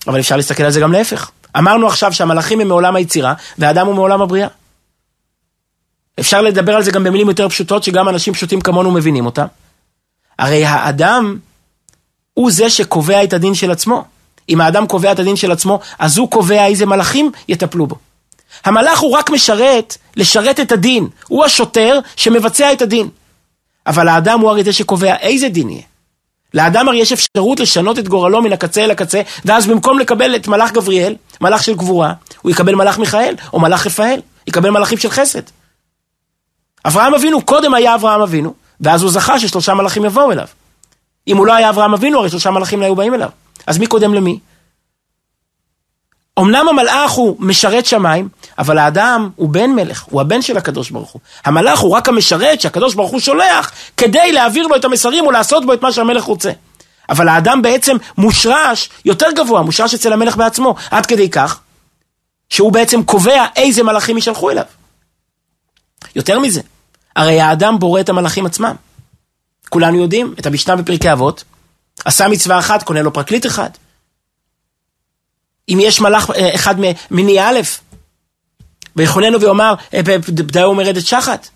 אבל 0.07 0.21
אפשר 0.21 0.37
להסתכל 0.37 0.63
על 0.63 0.71
זה 0.71 0.81
גם 0.81 0.93
להפך. 0.93 1.31
אמרנו 1.59 1.87
עכשיו 1.87 2.13
שהמלאכים 2.13 2.61
הם 2.61 2.69
מעולם 2.69 2.97
היצירה 2.97 3.35
והאדם 3.59 3.87
הוא 3.87 3.95
מעולם 3.95 4.23
הבריאה. 4.23 4.49
אפשר 6.21 6.43
לדבר 6.43 6.75
על 6.75 6.83
זה 6.83 6.91
גם 6.91 7.05
במילים 7.05 7.29
יותר 7.29 7.49
פשוטות 7.49 7.85
שגם 7.85 8.09
אנשים 8.09 8.35
פשוטים 8.35 8.61
כמונו 8.61 8.91
מבינים 8.91 9.27
אותם. 9.27 9.47
הרי 10.39 10.65
האדם 10.65 11.39
הוא 12.35 12.51
זה 12.51 12.71
שקובע 12.71 13.25
את 13.25 13.33
הדין 13.33 13.55
של 13.55 13.71
עצמו. 13.71 14.05
אם 14.49 14.61
האדם 14.61 14.87
קובע 14.87 15.13
את 15.13 15.19
הדין 15.19 15.37
של 15.37 15.53
עצמו, 15.53 15.81
אז 15.99 16.19
הוא 16.19 16.31
קובע 16.31 16.67
איזה 16.67 16.87
מלאכים 16.87 17.31
יטפלו 17.49 17.87
בו. 17.87 17.97
המלאך 18.65 18.99
הוא 18.99 19.13
רק 19.13 19.31
משרת, 19.31 19.97
לשרת 20.17 20.61
את 20.61 20.73
הדין. 20.73 21.09
הוא 21.29 21.45
השוטר 21.45 21.99
שמבצע 22.17 22.73
את 22.73 22.83
הדין. 22.83 23.09
אבל 23.87 24.09
האדם 24.09 24.41
הוא 24.41 24.51
הרי 24.51 24.65
זה 24.65 24.73
שקובע 24.73 25.17
איזה 25.17 25.49
דין 25.49 25.71
יהיה. 25.71 25.83
לאדם 26.55 26.89
הרי 26.89 26.99
יש 26.99 27.13
אפשרות 27.13 27.61
לשנות 27.61 27.99
את 27.99 28.09
גורלו 28.09 28.43
מן 28.43 28.53
הקצה 28.53 28.85
אל 28.85 28.91
הקצה, 28.91 29.23
ואז 29.45 29.67
במקום 29.67 29.99
לקבל 29.99 30.37
את 30.37 30.49
מלאך 30.49 30.73
גבריאל, 30.73 31.17
מלאך 31.41 31.63
של 31.63 31.75
גבורה, 31.75 32.13
הוא 32.43 32.51
יקבל 32.51 32.75
מלאך 32.75 32.99
מיכאל, 32.99 33.35
או 33.53 33.61
מלאך 33.61 33.87
רפאל, 33.87 34.21
יקבל 34.47 34.71
מלאכים 34.71 34.99
של 34.99 35.11
חסד. 35.11 35.43
אברהם 36.87 37.15
אבינו, 37.15 37.43
קודם 37.43 37.75
היה 37.75 37.95
אברהם 37.95 38.21
אבינו, 38.21 38.55
ואז 38.81 39.03
הוא 39.03 39.11
זכה 39.11 39.39
ששלושה 39.39 39.75
מלאכים 39.75 40.05
יבואו 40.05 40.33
אליו. 40.33 40.47
אם 41.29 41.37
הוא 41.37 41.47
לא 41.47 41.55
היה 41.55 41.71
אברהם 41.71 41.95
אבינו, 41.95 42.19
הרי 42.19 42.31
שלושה 42.31 42.51
מלאכים 42.51 42.81
לא 42.81 42.85
היו 42.85 42.97
באים 42.97 43.15
אליו. 43.15 43.29
אז 43.67 43.79
מי 43.79 43.87
קודם 43.87 44.15
למי? 44.15 44.39
אמנם 46.39 46.69
המלאך 46.69 47.11
הוא 47.11 47.37
משרת 47.39 47.87
שמיים, 47.87 48.29
אבל 48.59 48.79
האדם 48.79 49.31
הוא 49.37 49.49
בן 49.49 49.71
מלך, 49.71 50.05
הוא 50.11 50.21
הבן 50.21 50.43
של 50.43 50.57
הקדוש 50.57 50.91
ברוך 50.91 51.11
הוא. 51.11 51.21
המלאך 51.45 51.79
הוא 51.79 51.97
רק 51.97 52.09
המשרת 52.09 52.61
שהקדוש 52.61 52.95
ברוך 52.95 53.11
הוא 53.11 53.21
שולח 53.21 53.73
כדי 53.97 54.33
להעביר 54.33 54.67
לו 54.67 54.77
את 54.77 54.85
המסרים 54.85 55.27
ולעשות 55.27 55.67
בו 55.67 55.73
את 55.73 55.83
מה 55.83 55.93
שהמלך 55.93 56.25
רוצה. 56.25 56.51
אבל 57.09 57.29
האדם 57.29 57.63
בעצם 57.63 57.97
מושרש 58.19 58.89
יותר 59.05 59.27
גבוה, 59.37 59.63
מושרש 59.63 59.95
אצל 59.95 60.13
המלך 60.13 60.37
בעצמו, 60.37 60.75
עד 60.91 61.07
כדי 61.07 61.31
כך 61.31 61.61
שהוא 62.49 62.73
בעצם 62.73 63.03
קובע 63.03 63.45
איזה 63.57 63.83
מלאכים 63.83 64.17
יישלחו 64.17 64.51
אליו. 64.51 64.65
יותר 66.17 66.39
מזה, 66.39 66.61
הרי 67.17 67.41
האדם 67.41 67.79
בורא 67.79 68.01
את 68.01 68.09
המלאכים 68.09 68.47
עצמם. 68.47 68.75
כולנו 69.69 69.99
יודעים 69.99 70.35
את 70.39 70.47
המשנה 70.47 70.77
בפרקי 70.77 71.13
אבות, 71.13 71.45
עשה 72.05 72.29
מצווה 72.29 72.59
אחת, 72.59 72.83
קונה 72.83 73.03
לו 73.03 73.13
פרקליט 73.13 73.47
אחד. 73.47 73.71
אם 75.69 75.79
יש 75.81 76.01
מלאך 76.01 76.31
אה, 76.31 76.55
אחד 76.55 76.75
מיני 77.11 77.41
א', 77.41 77.61
ויכוננו 78.97 79.41
ויאמר, 79.41 79.75
אה, 79.95 80.73
מרדת 80.73 81.07
שחת. 81.07 81.49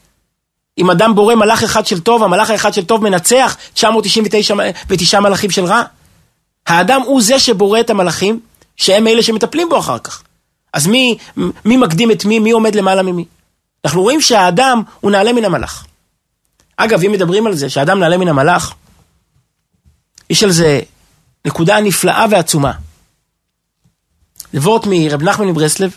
אם 0.79 0.91
אדם 0.91 1.15
בורא 1.15 1.35
מלאך 1.35 1.63
אחד 1.63 1.87
של 1.87 2.01
טוב, 2.01 2.23
המלאך 2.23 2.51
האחד 2.51 2.75
של 2.75 2.85
טוב 2.85 3.03
מנצח 3.03 3.57
999 3.75 5.21
מלאכים 5.21 5.51
של 5.51 5.65
רע. 5.65 5.83
האדם 6.67 7.03
הוא 7.03 7.23
זה 7.23 7.39
שבורא 7.39 7.81
את 7.81 7.91
המלאכים, 7.91 8.41
שהם 8.77 9.07
אלה 9.07 9.23
שמטפלים 9.23 9.69
בו 9.69 9.79
אחר 9.79 9.99
כך. 9.99 10.23
אז 10.73 10.87
מי, 10.87 11.19
מי 11.65 11.77
מקדים 11.77 12.11
את 12.11 12.25
מי, 12.25 12.39
מי 12.39 12.51
עומד 12.51 12.75
למעלה 12.75 13.03
ממי? 13.03 13.25
אנחנו 13.85 14.03
רואים 14.03 14.21
שהאדם 14.21 14.83
הוא 15.01 15.11
נעלה 15.11 15.33
מן 15.33 15.45
המלאך. 15.45 15.87
אגב, 16.77 17.05
אם 17.05 17.13
מדברים 17.13 17.47
על 17.47 17.55
זה 17.55 17.71
שהאדם 17.71 18.01
נעלה 18.01 18.17
מן 18.17 18.29
המלאך, 18.29 18.75
יש 20.31 20.43
על 20.43 20.51
זה 20.51 20.81
נקודה 21.45 21.81
נפלאה 21.81 22.27
ועצומה. 22.31 22.73
לבורט 24.55 24.87
מרב 24.87 25.23
נחמן 25.23 25.47
מברסלב, 25.47 25.97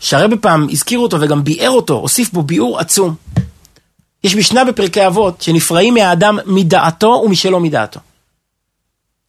שהרבה 0.00 0.36
פעם 0.36 0.66
הזכיר 0.70 0.98
אותו 0.98 1.20
וגם 1.20 1.44
ביאר 1.44 1.70
אותו, 1.70 1.94
הוסיף 1.94 2.32
בו 2.32 2.42
ביאור 2.42 2.78
עצום. 2.78 3.14
יש 4.24 4.36
משנה 4.36 4.64
בפרקי 4.64 5.06
אבות 5.06 5.42
שנפרעים 5.42 5.94
מהאדם 5.94 6.38
מדעתו 6.46 7.22
ומשלא 7.24 7.60
מדעתו. 7.60 8.00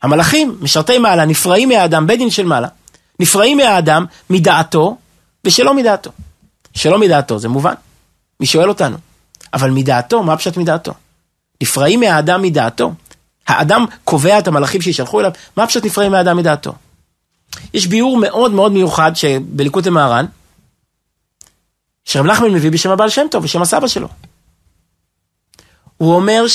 המלאכים, 0.01 0.57
משרתי 0.61 0.97
מעלה, 0.97 1.25
נפרעים 1.25 1.69
מהאדם, 1.69 2.07
בית 2.07 2.19
דין 2.19 2.29
של 2.29 2.45
מעלה, 2.45 2.67
נפרעים 3.19 3.57
מהאדם 3.57 4.05
מדעתו 4.29 4.97
ושלא 5.45 5.73
מדעתו. 5.73 6.11
שלא 6.77 6.99
מדעתו, 6.99 7.39
זה 7.39 7.49
מובן. 7.49 7.73
מי 8.39 8.45
שואל 8.45 8.69
אותנו. 8.69 8.97
אבל 9.53 9.71
מדעתו, 9.71 10.23
מה 10.23 10.37
פשט 10.37 10.57
מדעתו? 10.57 10.93
נפרעים 11.61 11.99
מהאדם 11.99 12.41
מדעתו. 12.41 12.93
האדם 13.47 13.85
קובע 14.03 14.39
את 14.39 14.47
המלאכים 14.47 14.81
שישלחו 14.81 15.19
אליו, 15.19 15.31
מה 15.57 15.67
פשט 15.67 15.85
נפרעים 15.85 16.11
מהאדם 16.11 16.37
מדעתו? 16.37 16.73
יש 17.73 17.87
ביאור 17.87 18.17
מאוד 18.17 18.51
מאוד 18.51 18.71
מיוחד 18.71 19.11
שבליקוד 19.15 19.85
למהר"ן, 19.85 20.25
שרב 22.05 22.25
נחמן 22.25 22.49
מביא 22.49 22.71
בשם 22.71 22.89
הבעל 22.89 23.09
שם 23.09 23.25
טוב, 23.31 23.43
בשם 23.43 23.61
הסבא 23.61 23.87
שלו. 23.87 24.07
הוא 25.97 26.15
אומר 26.15 26.45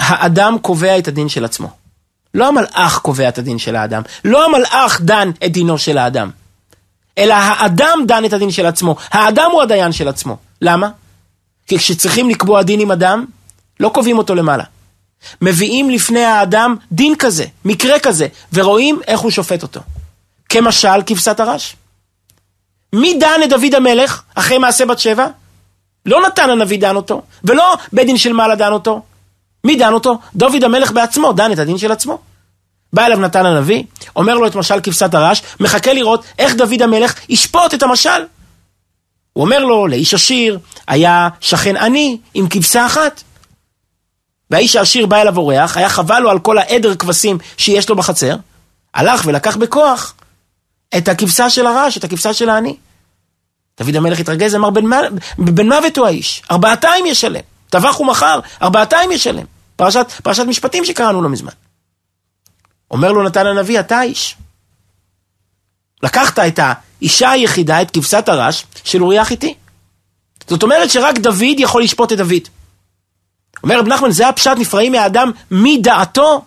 שהאדם 0.00 0.56
קובע 0.62 0.98
את 0.98 1.08
הדין 1.08 1.28
של 1.28 1.44
עצמו. 1.44 1.70
לא 2.34 2.48
המלאך 2.48 2.98
קובע 2.98 3.28
את 3.28 3.38
הדין 3.38 3.58
של 3.58 3.76
האדם, 3.76 4.02
לא 4.24 4.44
המלאך 4.44 5.00
דן 5.00 5.30
את 5.44 5.52
דינו 5.52 5.78
של 5.78 5.98
האדם, 5.98 6.30
אלא 7.18 7.34
האדם 7.34 7.98
דן 8.06 8.24
את 8.24 8.32
הדין 8.32 8.50
של 8.50 8.66
עצמו, 8.66 8.96
האדם 9.10 9.50
הוא 9.52 9.62
הדיין 9.62 9.92
של 9.92 10.08
עצמו. 10.08 10.36
למה? 10.62 10.90
כי 11.66 11.78
כשצריכים 11.78 12.30
לקבוע 12.30 12.62
דין 12.62 12.80
עם 12.80 12.90
אדם, 12.90 13.24
לא 13.80 13.88
קובעים 13.88 14.18
אותו 14.18 14.34
למעלה. 14.34 14.64
מביאים 15.42 15.90
לפני 15.90 16.24
האדם 16.24 16.76
דין 16.92 17.14
כזה, 17.18 17.44
מקרה 17.64 17.98
כזה, 17.98 18.26
ורואים 18.52 19.00
איך 19.06 19.20
הוא 19.20 19.30
שופט 19.30 19.62
אותו. 19.62 19.80
כמשל 20.48 21.02
כבשת 21.06 21.40
הרש. 21.40 21.76
מי 22.92 23.14
דן 23.14 23.40
את 23.44 23.48
דוד 23.48 23.74
המלך 23.74 24.22
אחרי 24.34 24.58
מעשה 24.58 24.86
בת 24.86 24.98
שבע? 24.98 25.26
לא 26.06 26.26
נתן 26.26 26.50
הנביא 26.50 26.78
דן 26.78 26.96
אותו, 26.96 27.22
ולא 27.44 27.76
בית 27.92 28.06
דין 28.06 28.16
של 28.16 28.32
מעלה 28.32 28.54
דן 28.54 28.72
אותו. 28.72 29.02
מי 29.64 29.76
דן 29.76 29.92
אותו? 29.92 30.18
דוד 30.34 30.64
המלך 30.64 30.92
בעצמו 30.92 31.32
דן 31.32 31.52
את 31.52 31.58
הדין 31.58 31.78
של 31.78 31.92
עצמו. 31.92 32.18
בא 32.92 33.06
אליו 33.06 33.18
נתן 33.18 33.46
הנביא, 33.46 33.82
אומר 34.16 34.34
לו 34.34 34.46
את 34.46 34.54
משל 34.54 34.80
כבשת 34.80 35.14
הרש, 35.14 35.42
מחכה 35.60 35.92
לראות 35.92 36.24
איך 36.38 36.54
דוד 36.54 36.82
המלך 36.82 37.14
ישפוט 37.28 37.74
את 37.74 37.82
המשל. 37.82 38.22
הוא 39.32 39.44
אומר 39.44 39.58
לו, 39.58 39.86
לאיש 39.86 40.14
עשיר 40.14 40.58
היה 40.86 41.28
שכן 41.40 41.76
עני 41.76 42.18
עם 42.34 42.48
כבשה 42.48 42.86
אחת. 42.86 43.22
והאיש 44.50 44.76
העשיר 44.76 45.06
בא 45.06 45.20
אליו 45.20 45.36
אורח, 45.36 45.76
היה 45.76 45.88
חבל 45.88 46.20
לו 46.20 46.30
על 46.30 46.38
כל 46.38 46.58
העדר 46.58 46.94
כבשים 46.94 47.38
שיש 47.56 47.88
לו 47.88 47.96
בחצר, 47.96 48.36
הלך 48.94 49.22
ולקח 49.26 49.56
בכוח 49.56 50.14
את 50.96 51.08
הכבשה 51.08 51.50
של 51.50 51.66
הרש, 51.66 51.96
את 51.96 52.04
הכבשה 52.04 52.34
של 52.34 52.48
העני. 52.48 52.76
דוד 53.80 53.96
המלך 53.96 54.20
התרגז, 54.20 54.54
אמר, 54.54 54.70
בן, 54.70 54.84
בן 55.38 55.66
מוות 55.66 55.98
הוא 55.98 56.06
האיש, 56.06 56.42
ארבעתיים 56.50 57.06
ישלם. 57.06 57.40
טבח 57.70 58.00
ומכר, 58.00 58.40
ארבעתיים 58.62 59.12
ישלם. 59.12 59.44
פרשת, 59.76 60.06
פרשת 60.22 60.44
משפטים 60.44 60.84
שקראנו 60.84 61.22
לא 61.22 61.28
מזמן. 61.28 61.52
אומר 62.90 63.12
לו 63.12 63.22
נתן 63.22 63.46
הנביא, 63.46 63.80
אתה 63.80 63.98
האיש. 63.98 64.36
לקחת 66.02 66.38
את 66.38 66.60
האישה 66.62 67.30
היחידה, 67.30 67.82
את 67.82 67.90
כבשת 67.90 68.28
הרש, 68.28 68.66
של 68.84 69.02
אוריה 69.02 69.22
החיתי. 69.22 69.54
זאת 70.48 70.62
אומרת 70.62 70.90
שרק 70.90 71.18
דוד 71.18 71.58
יכול 71.58 71.82
לשפוט 71.82 72.12
את 72.12 72.18
דוד. 72.18 72.48
אומר 73.62 73.78
רב 73.78 73.86
נחמן, 73.86 74.10
זה 74.10 74.28
הפשט 74.28 74.56
נפרעים 74.58 74.92
מהאדם 74.92 75.30
מדעתו, 75.50 76.44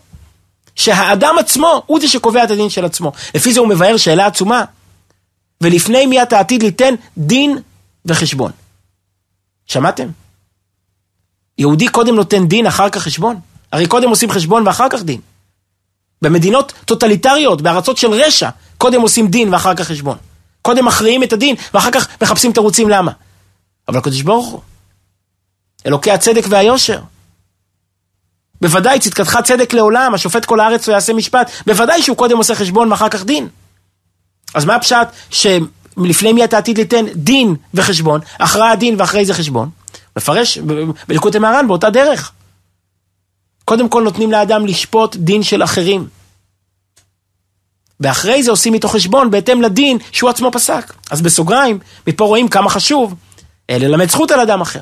שהאדם 0.76 1.36
עצמו 1.40 1.84
הוא 1.86 2.00
זה 2.00 2.08
שקובע 2.08 2.44
את 2.44 2.52
הדין 2.52 2.70
של 2.70 2.86
עצמו. 2.86 3.12
לפי 3.36 3.54
זה 3.54 3.60
הוא 3.60 3.68
מבאר 3.68 3.98
שאלה 3.98 4.26
עצומה. 4.26 4.66
ולפני 5.62 6.06
מי 6.06 6.22
אתה 6.22 6.40
עתיד 6.40 6.64
ליתן 6.64 6.94
דין 7.18 7.58
וחשבון. 8.06 8.52
שמעתם? 9.66 10.08
יהודי 11.58 11.88
קודם 11.88 12.16
נותן 12.16 12.48
דין, 12.48 12.68
אחר 12.68 12.90
כך 12.90 13.02
חשבון. 13.02 13.40
הרי 13.72 13.88
קודם 13.88 14.10
עושים 14.10 14.32
חשבון 14.32 14.68
ואחר 14.68 14.90
כך 14.90 15.04
דין. 15.04 15.22
במדינות 16.24 16.74
טוטליטריות, 16.86 17.62
בארצות 17.62 17.98
של 17.98 18.12
רשע, 18.12 18.50
קודם 18.78 19.02
עושים 19.02 19.28
דין 19.28 19.54
ואחר 19.54 19.76
כך 19.76 19.88
חשבון. 19.88 20.18
קודם 20.62 20.86
מכריעים 20.86 21.24
את 21.24 21.34
הדין 21.34 21.56
ואחר 21.74 21.92
כך 21.92 22.08
מחפשים 22.22 22.54
תירוצים 22.54 22.90
למה. 22.90 23.12
אבל 23.88 23.98
הקדוש 23.98 24.22
ברוך 24.22 24.48
הוא, 24.48 24.62
אלוקי 25.86 26.12
הצדק 26.12 26.44
והיושר. 26.50 27.00
בוודאי 28.62 29.00
צדקתך 29.00 29.40
צדק 29.44 29.74
לעולם, 29.74 30.14
השופט 30.14 30.46
כל 30.46 30.60
הארץ 30.60 30.88
לא 30.88 30.94
יעשה 30.94 31.14
משפט, 31.14 31.52
בוודאי 31.68 32.02
שהוא 32.02 32.18
קודם 32.18 32.38
עושה 32.38 32.56
חשבון 32.56 32.92
ואחר 32.92 33.10
כך 33.10 33.24
דין. 33.24 33.48
אז 34.54 34.66
מה 34.66 34.76
הפשט 34.76 35.08
שלפני 35.30 36.34
מי 36.34 36.44
אתה 36.44 36.58
עתיד 36.58 36.78
ליתן 36.78 37.06
דין 37.16 37.56
וחשבון, 37.74 38.22
אחרי 38.40 38.70
הדין 38.70 38.96
ואחרי 39.00 39.26
זה 39.26 39.34
חשבון? 39.34 39.70
מפרש 40.16 40.58
בליקוטי 41.08 41.40
מהר"ן 41.40 41.68
באותה 41.68 41.90
דרך. 41.90 42.32
קודם 43.66 43.90
כל 43.90 44.04
נותנים 44.04 44.32
לאדם 44.32 44.66
לשפוט 44.66 45.16
דין 45.16 45.44
של 45.44 45.64
אחרים. 45.64 46.08
ואחרי 48.00 48.44
זה 48.44 48.52
עושים 48.52 48.74
איתו 48.74 48.88
חשבון 48.88 49.32
בהתאם 49.32 49.62
לדין 49.62 49.98
שהוא 50.12 50.30
עצמו 50.30 50.52
פסק. 50.52 50.94
אז 51.12 51.22
בסוגריים, 51.22 51.80
מפה 52.08 52.26
רואים 52.26 52.48
כמה 52.48 52.70
חשוב 52.70 53.16
אה, 53.70 53.78
ללמד 53.78 54.10
זכות 54.10 54.32
על 54.32 54.40
אדם 54.40 54.62
אחר. 54.62 54.82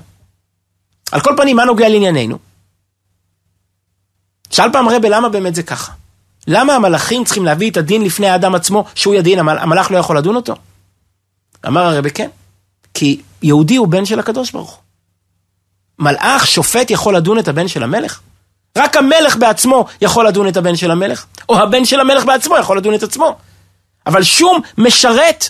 על 1.12 1.22
כל 1.22 1.34
פנים, 1.38 1.56
מה 1.56 1.66
נוגע 1.66 1.90
לענייננו? 1.90 2.38
שאל 4.50 4.72
פעם 4.72 4.90
רבי 4.90 5.10
למה 5.10 5.30
באמת 5.30 5.56
זה 5.56 5.64
ככה? 5.64 5.92
למה 6.48 6.74
המלאכים 6.74 7.24
צריכים 7.24 7.46
להביא 7.46 7.72
את 7.72 7.78
הדין 7.78 8.02
לפני 8.02 8.28
האדם 8.28 8.56
עצמו, 8.56 8.86
שהוא 8.96 9.16
ידין, 9.16 9.40
המלאך 9.40 9.92
לא 9.92 9.98
יכול 9.98 10.18
לדון 10.18 10.36
אותו? 10.36 10.56
אמר 11.68 11.82
הרבי 11.82 12.12
כן, 12.12 12.30
כי 12.94 13.22
יהודי 13.44 13.76
הוא 13.76 13.88
בן 13.88 14.06
של 14.06 14.20
הקדוש 14.20 14.52
ברוך 14.52 14.70
הוא. 14.70 14.80
מלאך 16.00 16.48
שופט 16.48 16.92
יכול 16.92 17.16
לדון 17.16 17.40
את 17.40 17.48
הבן 17.48 17.68
של 17.68 17.84
המלך? 17.84 18.22
רק 18.78 18.98
המלך 18.98 19.36
בעצמו 19.36 19.86
יכול 20.02 20.28
לדון 20.28 20.48
את 20.48 20.58
הבן 20.58 20.76
של 20.76 20.92
המלך, 20.92 21.26
או 21.50 21.60
הבן 21.60 21.86
של 21.86 22.00
המלך 22.00 22.26
בעצמו 22.26 22.58
יכול 22.58 22.78
לדון 22.78 22.94
את 22.94 23.04
עצמו. 23.04 23.38
אבל 24.08 24.24
שום 24.24 24.62
משרת 24.78 25.46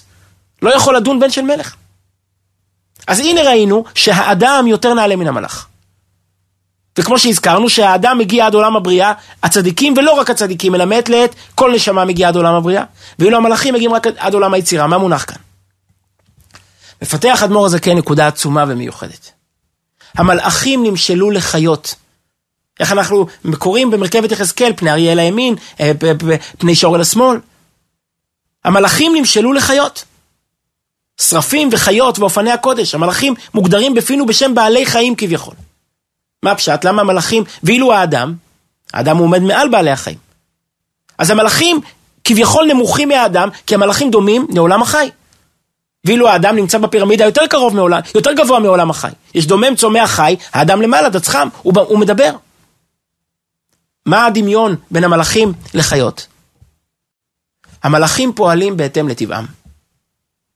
לא 0.61 0.75
יכול 0.75 0.95
לדון 0.95 1.19
בן 1.19 1.29
של 1.29 1.41
מלך. 1.41 1.75
אז 3.07 3.19
הנה 3.19 3.41
ראינו 3.41 3.83
שהאדם 3.95 4.65
יותר 4.67 4.93
נעלה 4.93 5.15
מן 5.15 5.27
המלאך. 5.27 5.67
וכמו 6.99 7.19
שהזכרנו 7.19 7.69
שהאדם 7.69 8.17
מגיע 8.17 8.45
עד 8.45 8.53
עולם 8.53 8.75
הבריאה, 8.75 9.13
הצדיקים, 9.43 9.93
ולא 9.97 10.11
רק 10.11 10.29
הצדיקים, 10.29 10.75
אלא 10.75 10.85
מעת 10.85 11.09
לעת 11.09 11.35
כל 11.55 11.71
נשמה 11.75 12.05
מגיעה 12.05 12.29
עד 12.29 12.35
עולם 12.35 12.53
הבריאה, 12.53 12.83
ואילו 13.19 13.37
המלאכים 13.37 13.73
מגיעים 13.73 13.93
רק 13.93 14.07
עד 14.17 14.33
עולם 14.33 14.53
היצירה. 14.53 14.87
מה 14.87 14.97
מונח 14.97 15.25
כאן? 15.25 15.37
מפתח 17.01 17.43
אדמו"ר 17.43 17.65
הזקן 17.65 17.97
נקודה 17.97 18.27
עצומה 18.27 18.63
ומיוחדת. 18.67 19.31
המלאכים 20.17 20.83
נמשלו 20.83 21.31
לחיות. 21.31 21.95
איך 22.81 22.91
אנחנו 22.91 23.25
קוראים 23.57 23.91
במרכבת 23.91 24.31
יחזקאל, 24.31 24.73
פני 24.75 24.91
אריה 24.91 25.11
אל 25.11 25.19
הימין, 25.19 25.55
אה, 25.79 25.91
פני 26.57 26.75
שור 26.75 26.95
אל 26.95 27.01
השמאל. 27.01 27.39
המלאכים 28.65 29.15
נמשלו 29.15 29.53
לחיות. 29.53 30.05
שרפים 31.21 31.69
וחיות 31.71 32.19
ואופני 32.19 32.51
הקודש, 32.51 32.95
המלאכים 32.95 33.33
מוגדרים 33.53 33.93
בפינו 33.93 34.25
בשם 34.25 34.55
בעלי 34.55 34.85
חיים 34.85 35.15
כביכול. 35.15 35.53
מה 36.43 36.51
הפשט? 36.51 36.85
למה 36.85 37.01
המלאכים, 37.01 37.43
ואילו 37.63 37.93
האדם, 37.93 38.33
האדם 38.93 39.17
עומד 39.17 39.41
מעל 39.41 39.69
בעלי 39.69 39.91
החיים. 39.91 40.17
אז 41.17 41.29
המלאכים 41.29 41.81
כביכול 42.23 42.65
נמוכים 42.65 43.09
מהאדם, 43.09 43.49
כי 43.67 43.75
המלאכים 43.75 44.11
דומים 44.11 44.47
לעולם 44.49 44.81
החי. 44.81 45.09
ואילו 46.05 46.27
האדם 46.29 46.55
נמצא 46.55 46.77
בפירמידה 46.77 47.25
יותר 47.25 47.47
קרוב 47.47 47.75
מעולם, 47.75 47.99
יותר 48.15 48.33
גבוה 48.33 48.59
מעולם 48.59 48.89
החי. 48.89 49.11
יש 49.35 49.47
דומם 49.47 49.75
צומח 49.75 50.11
חי, 50.11 50.35
האדם 50.53 50.81
למעלה, 50.81 51.09
דצחם, 51.09 51.47
הוא, 51.61 51.73
הוא 51.87 51.99
מדבר. 51.99 52.31
מה 54.05 54.25
הדמיון 54.25 54.75
בין 54.91 55.03
המלאכים 55.03 55.53
לחיות? 55.73 56.27
המלאכים 57.83 58.33
פועלים 58.33 58.77
בהתאם 58.77 59.07
לטבעם. 59.07 59.45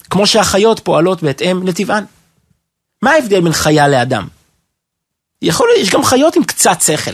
כמו 0.09 0.27
שהחיות 0.27 0.79
פועלות 0.79 1.23
בהתאם 1.23 1.67
לטבען. 1.67 2.03
מה 3.01 3.11
ההבדל 3.11 3.41
בין 3.41 3.53
חיה 3.53 3.87
לאדם? 3.87 4.27
יכול 5.41 5.67
להיות, 5.67 5.87
יש 5.87 5.93
גם 5.93 6.03
חיות 6.03 6.35
עם 6.35 6.43
קצת 6.43 6.81
שכל, 6.81 7.11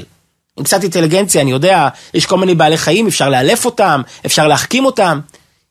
עם 0.58 0.64
קצת 0.64 0.84
אינטליגנציה, 0.84 1.42
אני 1.42 1.52
יודע, 1.52 1.88
יש 2.14 2.26
כל 2.26 2.38
מיני 2.38 2.56
בעלי 2.56 2.78
חיים, 2.78 3.08
אפשר 3.08 3.30
לאלף 3.30 3.66
אותם, 3.66 4.02
אפשר 4.26 4.48
להחכים 4.48 4.86
אותם. 4.86 5.20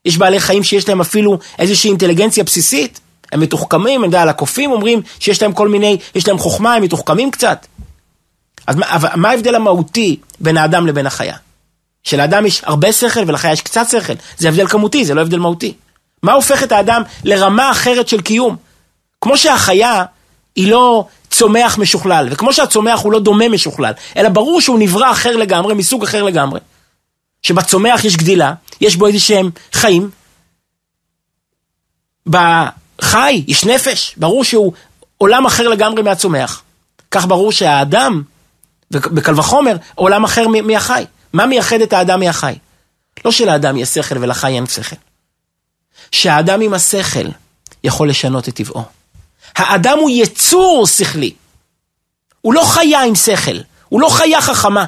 יש 0.05 0.19
בעלי 0.19 0.41
חיים 0.41 0.63
שיש 0.63 0.89
להם 0.89 1.01
אפילו 1.01 1.39
איזושהי 1.59 1.91
אינטליגנציה 1.91 2.45
בסיסית, 2.45 3.01
הם 3.33 3.41
מתוחכמים, 3.41 4.01
אני 4.01 4.09
יודע, 4.09 4.23
על 4.23 4.29
הקופים 4.29 4.73
אומרים 4.73 5.03
שיש 5.19 5.43
להם 5.43 5.53
כל 5.53 5.69
מיני, 5.69 5.99
יש 6.15 6.29
להם 6.29 6.39
חוכמה, 6.39 6.75
הם 6.75 6.83
מתוחכמים 6.83 7.31
קצת. 7.31 7.67
אז 8.71 8.77
מה, 8.77 8.87
מה 9.17 9.31
ההבדל 9.31 9.55
המהותי 9.55 10.17
בין 10.41 10.57
האדם 10.57 10.87
לבין 10.87 11.07
החיה? 11.07 11.37
שלאדם 12.05 12.47
יש 12.47 12.63
הרבה 12.65 12.93
שכל 12.93 13.21
ולחיה 13.27 13.53
יש 13.53 13.61
קצת 13.61 13.89
שכל, 13.91 14.13
זה 14.39 14.49
הבדל 14.49 14.67
כמותי, 14.67 15.05
זה 15.05 15.15
לא 15.15 15.21
הבדל 15.21 15.39
מהותי. 15.39 15.75
מה 16.23 16.33
הופך 16.33 16.63
את 16.63 16.73
האדם 16.73 17.03
לרמה 17.25 17.71
אחרת 17.71 18.09
של 18.09 18.21
קיום? 18.21 18.57
כמו 19.21 19.39
שהחיה 19.39 20.05
היא 20.57 20.71
לא 20.71 21.07
צומח 21.31 21.79
משוכלל, 21.79 22.29
וכמו 22.31 22.53
שהצומח 22.53 23.01
הוא 23.01 23.13
לא 23.13 23.21
דומה 23.21 23.49
משוכלל, 23.49 23.93
אלא 24.17 24.29
ברור 24.29 24.61
שהוא 24.61 24.79
נברא 24.79 25.13
אחר 25.13 25.37
לגמרי, 25.37 25.75
מסוג 25.75 26.03
אחר 26.03 26.23
לגמרי. 26.23 26.61
שבצומח 27.43 28.05
יש 28.05 28.17
גדילה, 28.17 28.53
יש 28.81 28.97
בו 28.97 29.07
איזה 29.07 29.21
שהם 29.21 29.51
חיים. 29.73 30.11
בחי 32.27 33.45
יש 33.47 33.65
נפש, 33.65 34.15
ברור 34.17 34.45
שהוא 34.45 34.73
עולם 35.19 35.47
אחר 35.47 35.69
לגמרי 35.69 36.03
מהצומח. 36.03 36.63
כך 37.11 37.27
ברור 37.27 37.53
שהאדם, 37.53 38.23
בקל 38.91 39.39
וחומר, 39.39 39.77
עולם 39.95 40.25
אחר 40.25 40.49
מהחי. 40.49 41.05
מה 41.33 41.47
מייחד 41.47 41.81
את 41.81 41.93
האדם 41.93 42.21
מהחי? 42.21 42.55
לא 43.25 43.31
שלאדם 43.31 43.77
יש 43.77 43.89
שכל 43.89 44.19
ולחי 44.19 44.53
אין 44.53 44.67
שכל. 44.67 44.97
שהאדם 46.13 46.61
עם 46.61 46.75
השכל 46.75 47.29
יכול 47.85 48.11
לשנות 48.11 48.49
את 48.49 48.55
טבעו. 48.55 48.85
האדם 49.57 49.99
הוא 49.99 50.11
יצור 50.11 50.87
שכלי. 50.87 51.35
הוא 52.41 52.55
לא 52.55 52.65
חיה 52.67 53.03
עם 53.03 53.15
שכל, 53.15 53.57
הוא 53.89 54.01
לא 54.01 54.09
חיה 54.09 54.41
חכמה, 54.41 54.85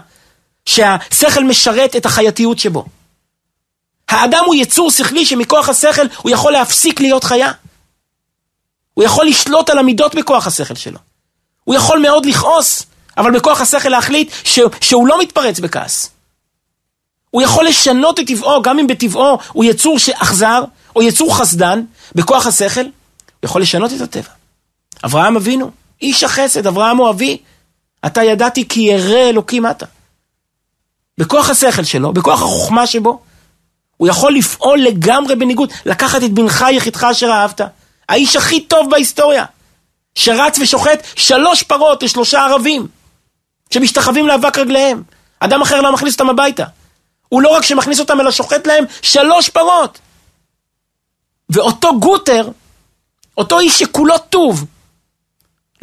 שהשכל 0.67 1.45
משרת 1.45 1.97
את 1.97 2.07
החייתיות 2.07 2.59
שבו. 2.59 2.85
האדם 4.09 4.45
הוא 4.47 4.55
יצור 4.55 4.91
שכלי 4.91 5.27
שמכוח 5.27 5.69
השכל 5.69 6.07
הוא 6.17 6.31
יכול 6.31 6.53
להפסיק 6.53 7.01
להיות 7.01 7.25
חיה. 7.25 7.53
הוא 8.95 9.05
יכול 9.05 9.27
לשלוט 9.27 9.71
על 9.71 9.79
המידות 9.79 10.15
בכוח 10.15 10.47
השכל 10.47 10.75
שלו. 10.75 10.99
הוא 11.65 11.75
יכול 11.75 11.99
מאוד 11.99 12.27
לכעוס, 12.27 12.87
אבל 13.19 13.37
בכוח 13.37 13.61
השכל 13.61 13.89
להחליט 13.89 14.33
ש... 14.45 14.61
שהוא 14.81 15.07
לא 15.07 15.21
מתפרץ 15.21 15.61
בכעס. 15.61 16.11
הוא 17.31 17.43
יכול 17.43 17.67
לשנות 17.67 18.21
את 18.21 18.27
טבעו, 18.27 18.63
גם 18.63 18.79
אם 18.79 18.87
בטבעו 18.87 19.39
הוא 19.53 19.65
יצור 19.65 19.99
שאכזר, 19.99 20.65
או 20.97 21.03
יצור 21.03 21.39
חסדן, 21.39 21.83
בכוח 22.15 22.47
השכל, 22.47 22.81
הוא 22.81 22.91
יכול 23.43 23.63
לשנות 23.63 23.93
את 23.93 24.01
הטבע. 24.01 24.29
אברהם 25.05 25.37
אבינו, 25.37 25.71
איש 26.03 26.25
החסד, 26.25 26.67
אברהם 26.67 26.97
הוא 26.97 27.11
אבי. 27.11 27.39
אתה 28.07 28.23
ידעתי 28.23 28.69
כי 28.69 28.81
ירא 28.81 29.29
אלוקים 29.29 29.67
אתה. 29.67 29.87
בכוח 31.19 31.51
השכל 31.51 31.85
שלו, 31.85 32.13
בכוח 32.13 32.43
החוכמה 32.43 32.87
שבו, 32.87 33.21
הוא 33.97 34.09
יכול 34.09 34.35
לפעול 34.35 34.79
לגמרי 34.81 35.37
בניגוד, 35.37 35.73
לקחת 35.87 36.23
את 36.25 36.31
בנך 36.31 36.65
יחידך 36.73 37.05
אשר 37.05 37.27
אהבת. 37.27 37.61
האיש 38.09 38.37
הכי 38.37 38.61
טוב 38.61 38.91
בהיסטוריה, 38.91 39.45
שרץ 40.15 40.59
ושוחט 40.59 41.07
שלוש 41.17 41.63
פרות 41.63 42.03
לשלושה 42.03 42.45
ערבים, 42.45 42.87
שמשתחווים 43.73 44.27
לאבק 44.27 44.59
רגליהם. 44.59 45.03
אדם 45.41 45.63
אחר 45.63 45.81
לא 45.81 45.93
מכניס 45.93 46.15
אותם 46.15 46.31
הביתה. 46.31 46.65
הוא 47.29 47.43
לא 47.43 47.49
רק 47.49 47.63
שמכניס 47.63 48.01
אותם, 48.01 48.21
אלא 48.21 48.31
שוחט 48.31 48.67
להם 48.67 48.85
שלוש 49.03 49.49
פרות. 49.49 49.99
ואותו 51.51 52.01
גוטר, 52.01 52.49
אותו 53.39 53.61
איש 53.61 53.79
שכולו 53.79 54.19
טוב, 54.19 54.65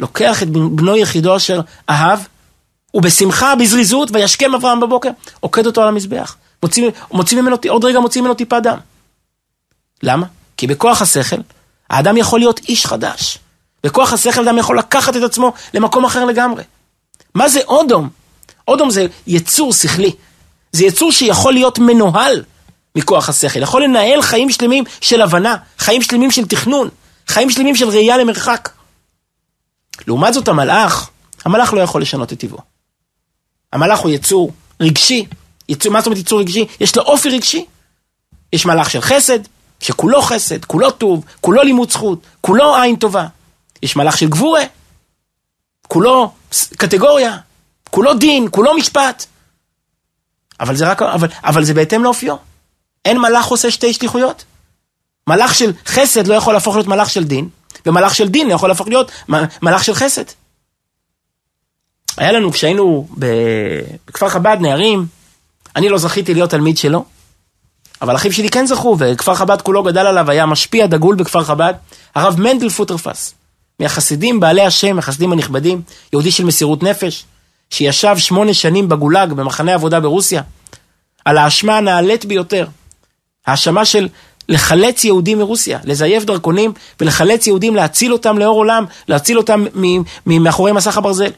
לוקח 0.00 0.42
את 0.42 0.50
בנו 0.50 0.96
יחידו 0.96 1.36
אשר 1.36 1.60
אהב, 1.90 2.18
ובשמחה, 2.94 3.54
בזריזות, 3.54 4.08
וישכם 4.12 4.54
אברהם 4.54 4.80
בבוקר, 4.80 5.10
עוקד 5.40 5.66
אותו 5.66 5.82
על 5.82 5.88
המזבח. 5.88 6.36
מוציא, 6.62 6.90
מוציא 7.12 7.40
ממנו, 7.40 7.56
עוד 7.68 7.84
רגע 7.84 8.00
מוציא 8.00 8.20
ממנו 8.20 8.34
טיפה 8.34 8.60
דם. 8.60 8.78
למה? 10.02 10.26
כי 10.56 10.66
בכוח 10.66 11.02
השכל, 11.02 11.36
האדם 11.90 12.16
יכול 12.16 12.38
להיות 12.38 12.60
איש 12.68 12.86
חדש. 12.86 13.38
בכוח 13.84 14.12
השכל 14.12 14.48
אדם 14.48 14.58
יכול 14.58 14.78
לקחת 14.78 15.16
את 15.16 15.22
עצמו 15.22 15.52
למקום 15.74 16.04
אחר 16.04 16.24
לגמרי. 16.24 16.62
מה 17.34 17.48
זה 17.48 17.60
אודום? 17.68 18.08
אודום 18.68 18.90
זה 18.90 19.06
יצור 19.26 19.72
שכלי. 19.72 20.12
זה 20.72 20.84
יצור 20.84 21.12
שיכול 21.12 21.52
להיות 21.52 21.78
מנוהל 21.78 22.44
מכוח 22.96 23.28
השכל. 23.28 23.62
יכול 23.62 23.84
לנהל 23.84 24.22
חיים 24.22 24.50
שלמים 24.50 24.84
של 25.00 25.22
הבנה, 25.22 25.56
חיים 25.78 26.02
שלמים 26.02 26.30
של 26.30 26.46
תכנון, 26.46 26.88
חיים 27.28 27.50
שלמים 27.50 27.76
של 27.76 27.88
ראייה 27.88 28.16
למרחק. 28.16 28.68
לעומת 30.06 30.34
זאת 30.34 30.48
המלאך, 30.48 31.10
המלאך 31.44 31.74
לא 31.74 31.80
יכול 31.80 32.02
לשנות 32.02 32.32
את 32.32 32.40
טבעו. 32.40 32.58
המלאך 33.72 33.98
הוא 33.98 34.10
יצור 34.10 34.52
רגשי. 34.80 35.26
יצור, 35.68 35.92
מה 35.92 36.00
זאת 36.00 36.06
אומרת 36.06 36.18
יצור 36.18 36.40
רגשי? 36.40 36.66
יש 36.80 36.96
לו 36.96 37.02
אופי 37.02 37.28
רגשי. 37.28 37.64
יש 38.52 38.66
מלאך 38.66 38.90
של 38.90 39.00
חסד, 39.00 39.38
שכולו 39.80 40.22
חסד, 40.22 40.64
כולו 40.64 40.90
טוב, 40.90 41.24
כולו 41.40 41.62
לימוד 41.62 41.90
זכות, 41.90 42.26
כולו 42.40 42.76
עין 42.76 42.96
טובה. 42.96 43.26
יש 43.82 43.96
מלאך 43.96 44.18
של 44.18 44.28
גבורה, 44.28 44.62
כולו 45.90 46.32
קטגוריה, 46.76 47.36
כולו 47.90 48.14
דין, 48.14 48.48
כולו 48.50 48.74
משפט. 48.74 49.26
אבל 50.60 50.76
זה 50.76 50.90
רק, 50.90 51.02
אבל, 51.02 51.28
אבל 51.44 51.64
זה 51.64 51.74
בהתאם 51.74 52.04
לאופיו. 52.04 52.36
אין 53.04 53.18
מלאך 53.18 53.46
עושה 53.46 53.70
שתי 53.70 53.92
שליחויות. 53.92 54.44
מלאך 55.26 55.54
של 55.54 55.72
חסד 55.86 56.26
לא 56.26 56.34
יכול 56.34 56.54
להפוך 56.54 56.74
להיות 56.74 56.86
מלאך 56.86 57.10
של 57.10 57.24
דין, 57.24 57.48
ומלאך 57.86 58.14
של 58.14 58.28
דין 58.28 58.48
לא 58.48 58.54
יכול 58.54 58.68
להפוך 58.68 58.88
להיות 58.88 59.10
מלאך 59.62 59.84
של 59.84 59.94
חסד. 59.94 60.24
היה 62.16 62.32
לנו, 62.32 62.52
כשהיינו 62.52 63.08
בכפר 64.06 64.28
חב"ד, 64.28 64.56
נערים, 64.60 65.06
אני 65.76 65.88
לא 65.88 65.98
זכיתי 65.98 66.34
להיות 66.34 66.50
תלמיד 66.50 66.78
שלו, 66.78 67.04
אבל 68.02 68.16
אחיו 68.16 68.32
שלי 68.32 68.50
כן 68.50 68.66
זכו, 68.66 68.96
וכפר 68.98 69.34
חב"ד 69.34 69.62
כולו 69.62 69.82
גדל 69.82 70.06
עליו, 70.06 70.30
היה 70.30 70.46
משפיע 70.46 70.86
דגול 70.86 71.16
בכפר 71.16 71.44
חב"ד, 71.44 71.74
הרב 72.14 72.40
מנדל 72.40 72.68
פוטרפס, 72.68 73.34
מהחסידים 73.80 74.40
בעלי 74.40 74.62
השם, 74.62 74.98
החסידים 74.98 75.32
הנכבדים, 75.32 75.82
יהודי 76.12 76.30
של 76.30 76.44
מסירות 76.44 76.82
נפש, 76.82 77.24
שישב 77.70 78.18
שמונה 78.18 78.54
שנים 78.54 78.88
בגולג, 78.88 79.32
במחנה 79.32 79.74
עבודה 79.74 80.00
ברוסיה, 80.00 80.42
על 81.24 81.38
האשמה 81.38 81.76
הנעלית 81.76 82.24
ביותר, 82.24 82.66
האשמה 83.46 83.84
של 83.84 84.08
לחלץ 84.48 85.04
יהודים 85.04 85.38
מרוסיה, 85.38 85.78
לזייף 85.84 86.24
דרכונים 86.24 86.72
ולחלץ 87.00 87.46
יהודים, 87.46 87.76
להציל 87.76 88.12
אותם 88.12 88.38
לאור 88.38 88.56
עולם, 88.56 88.84
להציל 89.08 89.38
אותם 89.38 89.64
מאחורי 90.26 90.72
מסך 90.72 90.98
הברזל. 90.98 91.30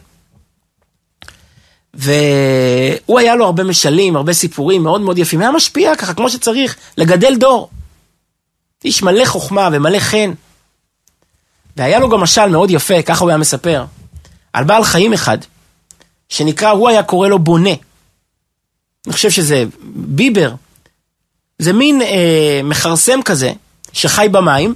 והוא 1.95 3.19
היה 3.19 3.37
לו 3.37 3.45
הרבה 3.45 3.65
משלים, 3.65 4.17
הרבה 4.17 4.33
סיפורים 4.33 4.83
מאוד 4.83 5.01
מאוד 5.01 5.19
יפים, 5.19 5.41
היה 5.41 5.51
משפיע 5.51 5.97
ככה 5.97 6.15
כמו 6.15 6.31
שצריך, 6.31 6.77
לגדל 6.99 7.37
דור. 7.37 7.71
איש 8.85 9.03
מלא 9.03 9.25
חוכמה 9.25 9.69
ומלא 9.73 9.99
חן. 9.99 10.33
והיה 11.77 11.99
לו 11.99 12.09
גם 12.09 12.21
משל 12.21 12.47
מאוד 12.47 12.71
יפה, 12.71 13.03
ככה 13.03 13.25
הוא 13.25 13.31
היה 13.31 13.39
מספר, 13.39 13.85
על 14.53 14.65
בעל 14.65 14.85
חיים 14.85 15.13
אחד, 15.13 15.39
שנקרא, 16.29 16.71
הוא 16.71 16.89
היה 16.89 17.03
קורא 17.03 17.29
לו 17.29 17.39
בונה. 17.39 17.75
אני 19.07 19.13
חושב 19.13 19.31
שזה 19.31 19.65
ביבר. 19.85 20.55
זה 21.59 21.73
מין 21.73 22.03
אה, 22.03 22.61
מכרסם 22.65 23.23
כזה, 23.23 23.53
שחי 23.93 24.29
במים, 24.31 24.75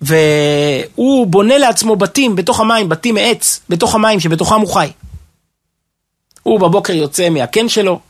והוא 0.00 1.26
בונה 1.26 1.58
לעצמו 1.58 1.96
בתים 1.96 2.36
בתוך 2.36 2.60
המים, 2.60 2.88
בתים 2.88 3.14
מעץ, 3.14 3.60
בתוך 3.68 3.94
המים 3.94 4.20
שבתוכם 4.20 4.60
הוא 4.60 4.74
חי. 4.74 4.90
הוא 6.42 6.60
בבוקר 6.60 6.92
יוצא 6.92 7.28
מהקן 7.28 7.68
שלו, 7.68 8.00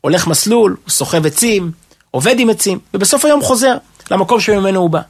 הולך 0.00 0.26
מסלול, 0.26 0.76
הוא 0.84 0.90
סוחב 0.90 1.26
עצים, 1.26 1.72
עובד 2.10 2.38
עם 2.38 2.50
עצים, 2.50 2.78
ובסוף 2.94 3.24
היום 3.24 3.42
חוזר 3.42 3.76
למקום 4.10 4.40
שממנו 4.40 4.80
הוא 4.80 4.90
בא. 4.90 5.00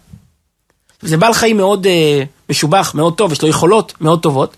זה 1.02 1.16
בעל 1.16 1.34
חיים 1.34 1.56
מאוד 1.56 1.86
אה, 1.86 2.22
משובח, 2.52 2.94
מאוד 2.94 3.14
טוב, 3.16 3.32
יש 3.32 3.42
לו 3.42 3.48
יכולות 3.48 3.92
מאוד 4.00 4.22
טובות, 4.22 4.56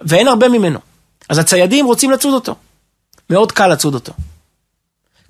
ואין 0.00 0.28
הרבה 0.28 0.48
ממנו. 0.48 0.78
אז 1.28 1.38
הציידים 1.38 1.86
רוצים 1.86 2.10
לצוד 2.10 2.34
אותו. 2.34 2.54
מאוד 3.30 3.52
קל 3.52 3.66
לצוד 3.66 3.94
אותו. 3.94 4.12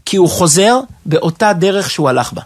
כי 0.04 0.16
הוא 0.16 0.28
חוזר 0.28 0.80
באותה 1.06 1.52
דרך 1.52 1.90
שהוא 1.90 2.08
הלך 2.08 2.32
בה. 2.32 2.42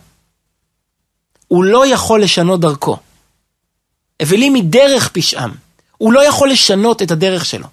הוא 1.49 1.65
לא 1.65 1.87
יכול 1.87 2.23
לשנות 2.23 2.61
דרכו. 2.61 2.97
אבלים 4.23 4.55
מדרך 4.55 5.09
פשעם. 5.09 5.51
הוא 5.99 6.13
לא 6.13 6.29
יכול 6.29 6.51
לשנות 6.51 7.03
את 7.03 7.11
הדרך 7.11 7.45
שלו. 7.45 7.67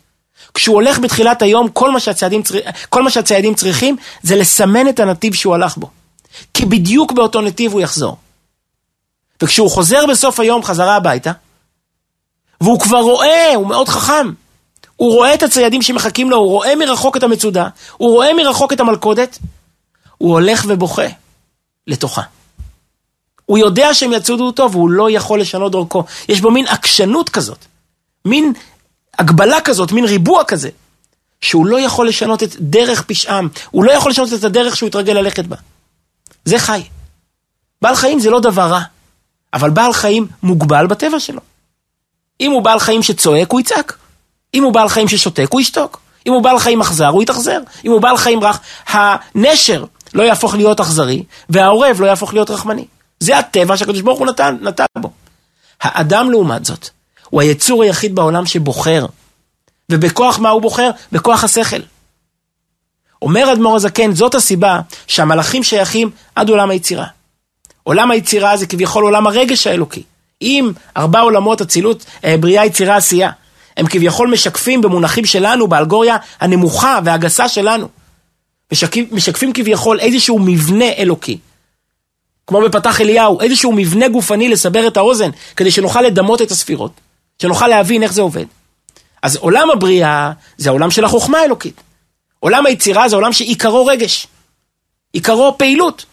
כשהוא 0.53 0.75
הולך 0.75 0.99
בתחילת 0.99 1.41
היום, 1.41 1.69
כל 1.69 1.91
מה, 1.91 1.99
שהציידים, 1.99 2.41
כל 2.89 3.03
מה 3.03 3.09
שהציידים 3.09 3.55
צריכים 3.55 3.95
זה 4.23 4.35
לסמן 4.35 4.89
את 4.89 4.99
הנתיב 4.99 5.33
שהוא 5.33 5.55
הלך 5.55 5.77
בו. 5.77 5.89
כי 6.53 6.65
בדיוק 6.65 7.11
באותו 7.11 7.41
נתיב 7.41 7.71
הוא 7.71 7.81
יחזור. 7.81 8.17
וכשהוא 9.41 9.71
חוזר 9.71 10.05
בסוף 10.05 10.39
היום 10.39 10.63
חזרה 10.63 10.95
הביתה, 10.95 11.31
והוא 12.61 12.79
כבר 12.79 12.99
רואה, 12.99 13.55
הוא 13.55 13.67
מאוד 13.67 13.89
חכם, 13.89 14.31
הוא 14.95 15.13
רואה 15.13 15.33
את 15.33 15.43
הציידים 15.43 15.81
שמחכים 15.81 16.29
לו, 16.29 16.37
הוא 16.37 16.49
רואה 16.49 16.75
מרחוק 16.75 17.17
את 17.17 17.23
המצודה, 17.23 17.67
הוא 17.97 18.11
רואה 18.11 18.33
מרחוק 18.33 18.73
את 18.73 18.79
המלכודת, 18.79 19.39
הוא 20.17 20.31
הולך 20.31 20.65
ובוכה 20.67 21.07
לתוכה. 21.87 22.21
הוא 23.45 23.57
יודע 23.57 23.93
שהם 23.93 24.13
יצודו 24.13 24.43
אותו 24.43 24.71
והוא 24.71 24.89
לא 24.89 25.11
יכול 25.11 25.41
לשנות 25.41 25.71
דרכו. 25.71 26.03
יש 26.29 26.41
בו 26.41 26.51
מין 26.51 26.67
עקשנות 26.67 27.29
כזאת, 27.29 27.65
מין 28.25 28.53
הגבלה 29.19 29.61
כזאת, 29.61 29.91
מין 29.91 30.05
ריבוע 30.05 30.43
כזה, 30.43 30.69
שהוא 31.41 31.65
לא 31.65 31.79
יכול 31.79 32.07
לשנות 32.07 32.43
את 32.43 32.55
דרך 32.59 33.01
פשעם, 33.01 33.49
הוא 33.71 33.83
לא 33.83 33.91
יכול 33.91 34.11
לשנות 34.11 34.33
את 34.33 34.43
הדרך 34.43 34.75
שהוא 34.75 34.87
התרגל 34.87 35.13
ללכת 35.13 35.45
בה. 35.45 35.55
זה 36.45 36.59
חי. 36.59 36.83
בעל 37.81 37.95
חיים 37.95 38.19
זה 38.19 38.29
לא 38.29 38.39
דבר 38.39 38.67
רע, 38.67 38.81
אבל 39.53 39.69
בעל 39.69 39.93
חיים 39.93 40.27
מוגבל 40.43 40.87
בטבע 40.87 41.19
שלו. 41.19 41.41
אם 42.41 42.51
הוא 42.51 42.61
בעל 42.61 42.79
חיים 42.79 43.03
שצועק, 43.03 43.51
הוא 43.51 43.59
יצעק. 43.59 43.97
אם 44.53 44.63
הוא 44.63 44.73
בעל 44.73 44.89
חיים 44.89 45.07
ששותק, 45.07 45.47
הוא 45.49 45.61
ישתוק. 45.61 45.99
אם 46.27 46.33
הוא 46.33 46.43
בעל 46.43 46.59
חיים 46.59 46.81
אכזר, 46.81 47.07
הוא 47.07 47.23
יתאכזר. 47.23 47.59
אם 47.85 47.91
הוא 47.91 48.01
בעל 48.01 48.17
חיים 48.17 48.43
רך, 48.43 48.59
הנשר 48.87 49.85
לא 50.13 50.23
יהפוך 50.23 50.55
להיות 50.55 50.79
אכזרי, 50.79 51.23
והעורב 51.49 52.01
לא 52.01 52.05
יהפוך 52.05 52.33
להיות 52.33 52.49
רחמני. 52.49 52.85
זה 53.19 53.37
הטבע 53.37 53.77
שהקדוש 53.77 54.01
ברוך 54.01 54.19
הוא 54.19 54.27
נתן, 54.27 54.57
נתן 54.61 54.85
בו. 54.97 55.11
האדם 55.81 56.31
לעומת 56.31 56.65
זאת, 56.65 56.89
הוא 57.29 57.41
היצור 57.41 57.83
היחיד 57.83 58.15
בעולם 58.15 58.45
שבוחר. 58.45 59.05
ובכוח 59.91 60.39
מה 60.39 60.49
הוא 60.49 60.61
בוחר? 60.61 60.89
בכוח 61.11 61.43
השכל. 61.43 61.81
אומר 63.21 63.53
אדמו"ר 63.53 63.75
הזקן, 63.75 64.15
זאת 64.15 64.35
הסיבה 64.35 64.79
שהמלאכים 65.07 65.63
שייכים 65.63 66.09
עד 66.35 66.49
עולם 66.49 66.69
היצירה. 66.69 67.05
עולם 67.83 68.11
היצירה 68.11 68.57
זה 68.57 68.67
כביכול 68.67 69.03
עולם 69.03 69.27
הרגש 69.27 69.67
האלוקי. 69.67 70.03
אם 70.41 70.71
ארבע 70.97 71.19
עולמות 71.19 71.61
אצילות, 71.61 72.05
אה, 72.23 72.35
בריאה, 72.37 72.65
יצירה, 72.65 72.95
עשייה, 72.95 73.31
הם 73.77 73.87
כביכול 73.87 74.29
משקפים 74.31 74.81
במונחים 74.81 75.25
שלנו, 75.25 75.67
באלגוריה 75.67 76.17
הנמוכה 76.39 76.99
והגסה 77.03 77.49
שלנו. 77.49 77.87
משקפים, 78.71 79.07
משקפים 79.11 79.53
כביכול 79.53 79.99
איזשהו 79.99 80.39
מבנה 80.39 80.85
אלוקי. 80.97 81.37
כמו 82.47 82.61
בפתח 82.61 83.01
אליהו, 83.01 83.41
איזשהו 83.41 83.71
מבנה 83.71 84.07
גופני 84.07 84.49
לסבר 84.49 84.87
את 84.87 84.97
האוזן, 84.97 85.29
כדי 85.55 85.71
שנוכל 85.71 86.01
לדמות 86.01 86.41
את 86.41 86.51
הספירות, 86.51 86.91
שנוכל 87.41 87.67
להבין 87.67 88.03
איך 88.03 88.13
זה 88.13 88.21
עובד. 88.21 88.45
אז 89.23 89.35
עולם 89.35 89.71
הבריאה 89.71 90.31
זה 90.57 90.69
העולם 90.69 90.91
של 90.91 91.05
החוכמה 91.05 91.37
האלוקית. 91.37 91.81
עולם 92.39 92.65
היצירה 92.65 93.09
זה 93.09 93.15
עולם 93.15 93.33
שעיקרו 93.33 93.85
רגש. 93.85 94.27
עיקרו 95.13 95.55
פעילות. 95.57 96.05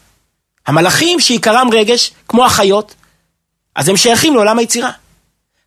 המלאכים 0.67 1.21
שעיקרם 1.21 1.69
רגש, 1.73 2.13
כמו 2.29 2.45
החיות, 2.45 2.95
אז 3.75 3.89
הם 3.89 3.97
שייכים 3.97 4.35
לעולם 4.35 4.59
היצירה. 4.59 4.91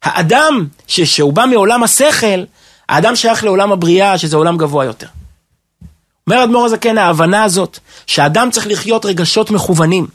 האדם 0.04 0.68
ש... 0.88 1.02
שהוא 1.02 1.34
בא 1.34 1.46
מעולם 1.46 1.84
השכל, 1.84 2.44
האדם 2.90 3.16
שייך 3.16 3.44
לעולם 3.44 3.72
הבריאה, 3.72 4.18
שזה 4.18 4.38
עולם 4.38 4.58
גבוה 4.58 4.86
יותר. 4.86 5.08
אומר 6.28 6.44
אדמו"ר 6.44 6.66
הזקן, 6.66 6.98
ההבנה 6.98 7.44
הזאת, 7.44 7.80
שהאדם 8.08 8.52
צריך 8.52 8.68
לחיות 8.68 9.06
רגשות 9.06 9.52
מכוונים, 9.52 10.08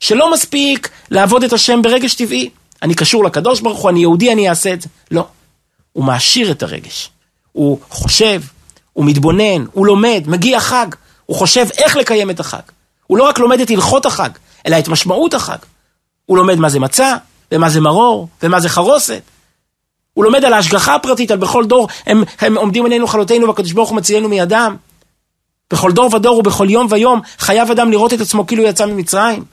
שלא 0.00 0.32
מספיק 0.32 0.88
לעבוד 1.10 1.44
את 1.44 1.52
השם 1.52 1.82
ברגש 1.82 2.14
טבעי. 2.14 2.50
אני 2.82 2.94
קשור 2.94 3.24
לקדוש 3.24 3.60
ברוך 3.60 3.80
הוא, 3.80 3.90
אני 3.90 4.00
יהודי, 4.00 4.32
אני 4.32 4.48
אעשה 4.48 4.72
את 4.72 4.82
זה. 4.82 4.88
לא. 5.10 5.26
הוא 5.92 6.04
מעשיר 6.04 6.50
את 6.50 6.62
הרגש. 6.62 7.10
הוא 7.52 7.78
חושב, 7.90 8.42
הוא 8.92 9.04
מתבונן, 9.04 9.64
הוא 9.72 9.86
לומד, 9.86 10.22
מגיע 10.26 10.60
חג, 10.60 10.86
הוא 11.26 11.36
חושב 11.36 11.66
איך 11.78 11.96
לקיים 11.96 12.30
את 12.30 12.40
החג. 12.40 12.60
הוא 13.06 13.18
לא 13.18 13.24
רק 13.24 13.38
לומד 13.38 13.60
את 13.60 13.70
הלכות 13.70 14.06
החג, 14.06 14.30
אלא 14.66 14.78
את 14.78 14.88
משמעות 14.88 15.34
החג. 15.34 15.58
הוא 16.26 16.36
לומד 16.36 16.58
מה 16.58 16.68
זה 16.68 16.80
מצה, 16.80 17.16
ומה 17.52 17.68
זה 17.70 17.80
מרור, 17.80 18.28
ומה 18.42 18.60
זה 18.60 18.68
חרוסת. 18.68 19.22
הוא 20.14 20.24
לומד 20.24 20.44
על 20.44 20.52
ההשגחה 20.52 20.94
הפרטית, 20.94 21.30
על 21.30 21.38
בכל 21.38 21.64
דור, 21.64 21.88
הם, 22.06 22.22
הם 22.40 22.56
עומדים 22.56 22.84
עינינו 22.84 23.06
חלותינו, 23.06 23.46
והקדוש 23.46 23.72
ברוך 23.72 23.88
הוא 23.88 23.96
מצילנו 23.96 24.28
מידם. 24.28 24.76
בכל 25.72 25.92
דור 25.92 26.14
ודור 26.14 26.38
ובכל 26.38 26.70
יום 26.70 26.86
ויום 26.90 27.20
חייב 27.38 27.70
אדם 27.70 27.90
לראות 27.90 28.12
את 28.12 28.20
עצמו 28.20 28.46
כאילו 28.46 28.62
יצא 28.62 28.86
ממצרים. 28.86 29.44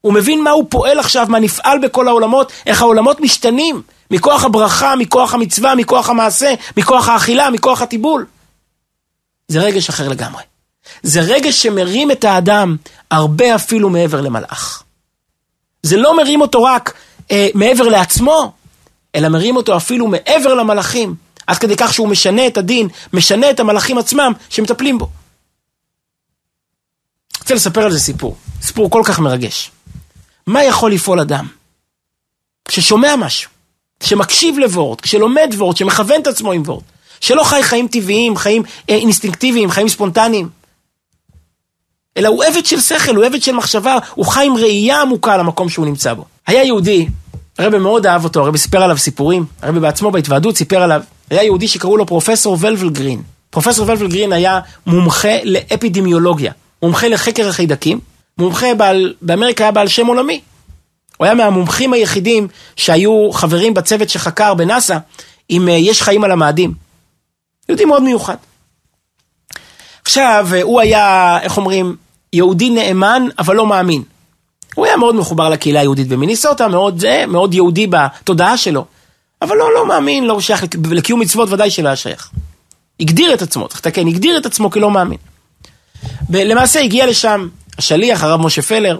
הוא 0.00 0.12
מבין 0.12 0.44
מה 0.44 0.50
הוא 0.50 0.66
פועל 0.68 0.98
עכשיו, 0.98 1.26
מה 1.28 1.38
נפעל 1.38 1.78
בכל 1.78 2.08
העולמות, 2.08 2.52
איך 2.66 2.82
העולמות 2.82 3.20
משתנים, 3.20 3.82
מכוח 4.10 4.44
הברכה, 4.44 4.96
מכוח 4.96 5.34
המצווה, 5.34 5.74
מכוח 5.74 6.10
המעשה, 6.10 6.54
מכוח 6.76 7.08
האכילה, 7.08 7.50
מכוח 7.50 7.82
הטיבול. 7.82 8.26
זה 9.48 9.60
רגש 9.60 9.88
אחר 9.88 10.08
לגמרי. 10.08 10.42
זה 11.02 11.20
רגש 11.20 11.62
שמרים 11.62 12.10
את 12.10 12.24
האדם 12.24 12.76
הרבה 13.10 13.54
אפילו 13.54 13.90
מעבר 13.90 14.20
למלאך. 14.20 14.82
זה 15.88 15.96
לא 15.96 16.16
מרים 16.16 16.40
אותו 16.40 16.62
רק 16.62 16.94
אה, 17.30 17.48
מעבר 17.54 17.88
לעצמו, 17.88 18.52
אלא 19.14 19.28
מרים 19.28 19.56
אותו 19.56 19.76
אפילו 19.76 20.06
מעבר 20.06 20.54
למלאכים, 20.54 21.14
עד 21.46 21.58
כדי 21.58 21.76
כך 21.76 21.94
שהוא 21.94 22.08
משנה 22.08 22.46
את 22.46 22.58
הדין, 22.58 22.88
משנה 23.12 23.50
את 23.50 23.60
המלאכים 23.60 23.98
עצמם 23.98 24.32
שמטפלים 24.48 24.98
בו. 24.98 25.04
אני 27.34 27.40
רוצה 27.40 27.54
לספר 27.54 27.80
על 27.80 27.92
זה 27.92 28.00
סיפור, 28.00 28.36
סיפור 28.62 28.90
כל 28.90 29.02
כך 29.04 29.18
מרגש. 29.18 29.70
מה 30.46 30.64
יכול 30.64 30.92
לפעול 30.92 31.20
אדם? 31.20 31.46
כששומע 32.68 33.16
משהו, 33.16 33.50
כשמקשיב 34.00 34.58
לוורד, 34.58 35.00
כשלומד 35.00 35.50
וורד, 35.56 35.76
שמכוון 35.76 36.20
את 36.20 36.26
עצמו 36.26 36.52
עם 36.52 36.62
וורד, 36.66 36.82
שלא 37.20 37.44
חי 37.44 37.62
חיים 37.62 37.88
טבעיים, 37.88 38.36
חיים 38.36 38.62
אה, 38.90 38.94
אינסטינקטיביים, 38.94 39.70
חיים 39.70 39.88
ספונטניים, 39.88 40.48
אלא 42.18 42.28
הוא 42.28 42.44
עבד 42.44 42.66
של 42.66 42.80
שכל, 42.80 43.16
הוא 43.16 43.24
עבד 43.24 43.42
של 43.42 43.52
מחשבה, 43.52 43.98
הוא 44.14 44.26
חי 44.26 44.46
עם 44.46 44.56
ראייה 44.56 45.00
עמוקה 45.00 45.36
למקום 45.36 45.68
שהוא 45.68 45.86
נמצא 45.86 46.14
בו. 46.14 46.24
היה 46.46 46.64
יהודי, 46.64 47.06
הרבי 47.58 47.78
מאוד 47.78 48.06
אהב 48.06 48.24
אותו, 48.24 48.40
הרבי 48.40 48.58
סיפר 48.58 48.82
עליו 48.82 48.98
סיפורים, 48.98 49.44
הרבי 49.62 49.80
בעצמו 49.80 50.10
בהתוועדות 50.10 50.56
סיפר 50.56 50.82
עליו, 50.82 51.02
היה 51.30 51.42
יהודי 51.42 51.68
שקראו 51.68 51.96
לו 51.96 52.06
פרופסור 52.06 52.56
ולבל 52.60 52.90
גרין. 52.90 53.22
פרופסור 53.50 53.88
ולבל 53.88 54.08
גרין 54.08 54.32
היה 54.32 54.60
מומחה 54.86 55.36
לאפידמיולוגיה, 55.44 56.52
מומחה 56.82 57.08
לחקר 57.08 57.48
החיידקים, 57.48 58.00
מומחה 58.38 58.74
בעל, 58.74 59.14
באמריקה 59.22 59.64
היה 59.64 59.70
בעל 59.70 59.88
שם 59.88 60.06
עולמי. 60.06 60.40
הוא 61.16 61.24
היה 61.24 61.34
מהמומחים 61.34 61.92
היחידים 61.92 62.48
שהיו 62.76 63.30
חברים 63.32 63.74
בצוות 63.74 64.08
שחקר 64.08 64.54
בנאסא, 64.54 64.98
אם 65.50 65.68
אה, 65.68 65.72
יש 65.72 66.02
חיים 66.02 66.24
על 66.24 66.30
המאדים. 66.30 66.74
יהודי 67.68 67.84
מאוד 67.84 68.02
מיוחד. 68.02 68.36
עכשיו, 70.04 70.48
אה, 70.52 70.62
הוא 70.62 70.80
היה, 70.80 71.38
איך 71.42 71.56
אומרים, 71.56 71.96
יהודי 72.32 72.70
נאמן, 72.70 73.28
אבל 73.38 73.56
לא 73.56 73.66
מאמין. 73.66 74.02
הוא 74.74 74.86
היה 74.86 74.96
מאוד 74.96 75.14
מחובר 75.14 75.48
לקהילה 75.48 75.80
היהודית 75.80 76.08
במיניסוטה, 76.08 76.68
מאוד 76.68 77.04
מאוד 77.28 77.54
יהודי 77.54 77.86
בתודעה 77.86 78.56
שלו. 78.56 78.84
אבל 79.42 79.56
לא, 79.56 79.74
לא 79.74 79.88
מאמין, 79.88 80.24
לא 80.24 80.40
שייך 80.40 80.64
לקיום 80.90 81.20
מצוות, 81.20 81.52
ודאי 81.52 81.70
שלא 81.70 81.88
היה 81.88 81.96
שייך. 81.96 82.30
הגדיר 83.00 83.34
את 83.34 83.42
עצמו, 83.42 83.68
צריך 83.68 83.80
לתקן, 83.80 84.06
הגדיר 84.06 84.38
את 84.38 84.46
עצמו 84.46 84.70
כלא 84.70 84.90
מאמין. 84.90 85.18
למעשה 86.30 86.80
הגיע 86.80 87.06
לשם 87.06 87.48
השליח, 87.78 88.24
הרב 88.24 88.40
משה 88.40 88.62
פלר, 88.62 88.98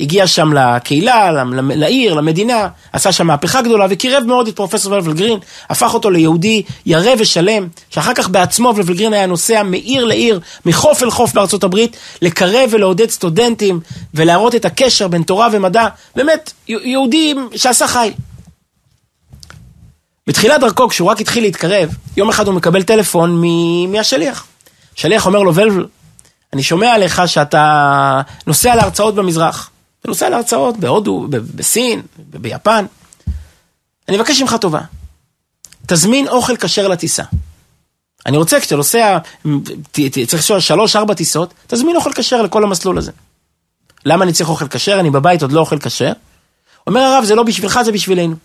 הגיע 0.00 0.26
שם 0.26 0.52
לקהילה, 0.52 1.44
לעיר, 1.60 2.14
למדינה, 2.14 2.68
עשה 2.92 3.12
שם 3.12 3.26
מהפכה 3.26 3.62
גדולה 3.62 3.86
וקירב 3.90 4.24
מאוד 4.26 4.48
את 4.48 4.56
פרופסור 4.56 4.92
ולבל 4.92 5.12
גרין, 5.12 5.38
הפך 5.70 5.94
אותו 5.94 6.10
ליהודי 6.10 6.62
ירא 6.86 7.10
ושלם, 7.18 7.68
שאחר 7.90 8.14
כך 8.14 8.28
בעצמו 8.28 8.72
ולבל 8.76 8.94
גרין 8.94 9.12
היה 9.12 9.26
נוסע 9.26 9.62
מעיר 9.62 10.04
לעיר, 10.04 10.40
מחוף 10.66 11.02
אל 11.02 11.10
חוף 11.10 11.32
בארצות 11.32 11.64
הברית, 11.64 11.96
לקרב 12.22 12.70
ולעודד 12.70 13.10
סטודנטים 13.10 13.80
ולהראות 14.14 14.54
את 14.54 14.64
הקשר 14.64 15.08
בין 15.08 15.22
תורה 15.22 15.48
ומדע, 15.52 15.86
באמת, 16.16 16.52
יהודי 16.68 17.34
שעשה 17.56 17.86
חיל. 17.86 18.12
בתחילת 20.26 20.60
דרכו, 20.60 20.88
כשהוא 20.88 21.08
רק 21.08 21.20
התחיל 21.20 21.42
להתקרב, 21.42 21.88
יום 22.16 22.28
אחד 22.28 22.46
הוא 22.46 22.54
מקבל 22.54 22.82
טלפון 22.82 23.42
מהשליח. 23.88 24.46
השליח 24.98 25.26
אומר 25.26 25.38
לו, 25.38 25.54
ולבל, 25.54 25.86
אני 26.52 26.62
שומע 26.62 26.94
עליך 26.94 27.22
שאתה 27.26 28.20
נוסע 28.46 28.74
להרצאות 28.74 29.14
במזרח. 29.14 29.69
נוסע 30.04 30.28
להרצאות 30.28 30.76
בהודו, 30.76 31.26
בסין, 31.30 32.02
ביפן. 32.18 32.86
אני 34.08 34.16
מבקש 34.16 34.42
ממך 34.42 34.56
טובה. 34.60 34.80
תזמין 35.86 36.28
אוכל 36.28 36.56
כשר 36.56 36.88
לטיסה. 36.88 37.22
אני 38.26 38.36
רוצה, 38.36 38.60
כשאתה 38.60 38.76
נוסע, 38.76 39.18
צריך 39.92 40.34
לנסוע 40.34 40.60
שלוש, 40.60 40.96
ארבע 40.96 41.14
טיסות, 41.14 41.54
תזמין 41.66 41.96
אוכל 41.96 42.12
כשר 42.12 42.42
לכל 42.42 42.64
המסלול 42.64 42.98
הזה. 42.98 43.12
למה 44.04 44.24
אני 44.24 44.32
צריך 44.32 44.48
אוכל 44.48 44.68
כשר? 44.68 45.00
אני 45.00 45.10
בבית 45.10 45.42
עוד 45.42 45.52
לא 45.52 45.60
אוכל 45.60 45.78
כשר. 45.78 46.12
אומר 46.86 47.00
הרב, 47.00 47.24
זה 47.24 47.34
לא 47.34 47.42
בשבילך, 47.42 47.80
זה 47.84 47.92
בשבילנו. 47.92 48.36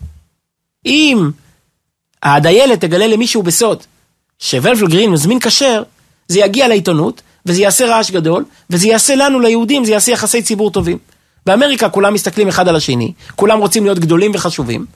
אם 0.86 1.30
הדיילת 2.22 2.80
תגלה 2.80 3.06
למישהו 3.06 3.42
בסוד 3.42 3.82
שוולפל 4.38 4.88
גרין 4.88 5.10
מזמין 5.10 5.40
כשר, 5.40 5.82
זה 6.28 6.38
יגיע 6.38 6.68
לעיתונות, 6.68 7.22
וזה 7.46 7.60
יעשה 7.60 7.86
רעש 7.86 8.10
גדול, 8.10 8.44
וזה 8.70 8.86
יעשה 8.86 9.14
לנו, 9.14 9.40
ליהודים, 9.40 9.84
זה 9.84 9.92
יעשה 9.92 10.12
יחסי 10.12 10.42
ציבור 10.42 10.70
טובים. 10.70 10.98
באמריקה 11.46 11.88
כולם 11.88 12.14
מסתכלים 12.14 12.48
אחד 12.48 12.68
על 12.68 12.76
השני, 12.76 13.12
כולם 13.36 13.58
רוצים 13.58 13.84
להיות 13.84 13.98
גדולים 13.98 14.30
וחשובים. 14.34 14.86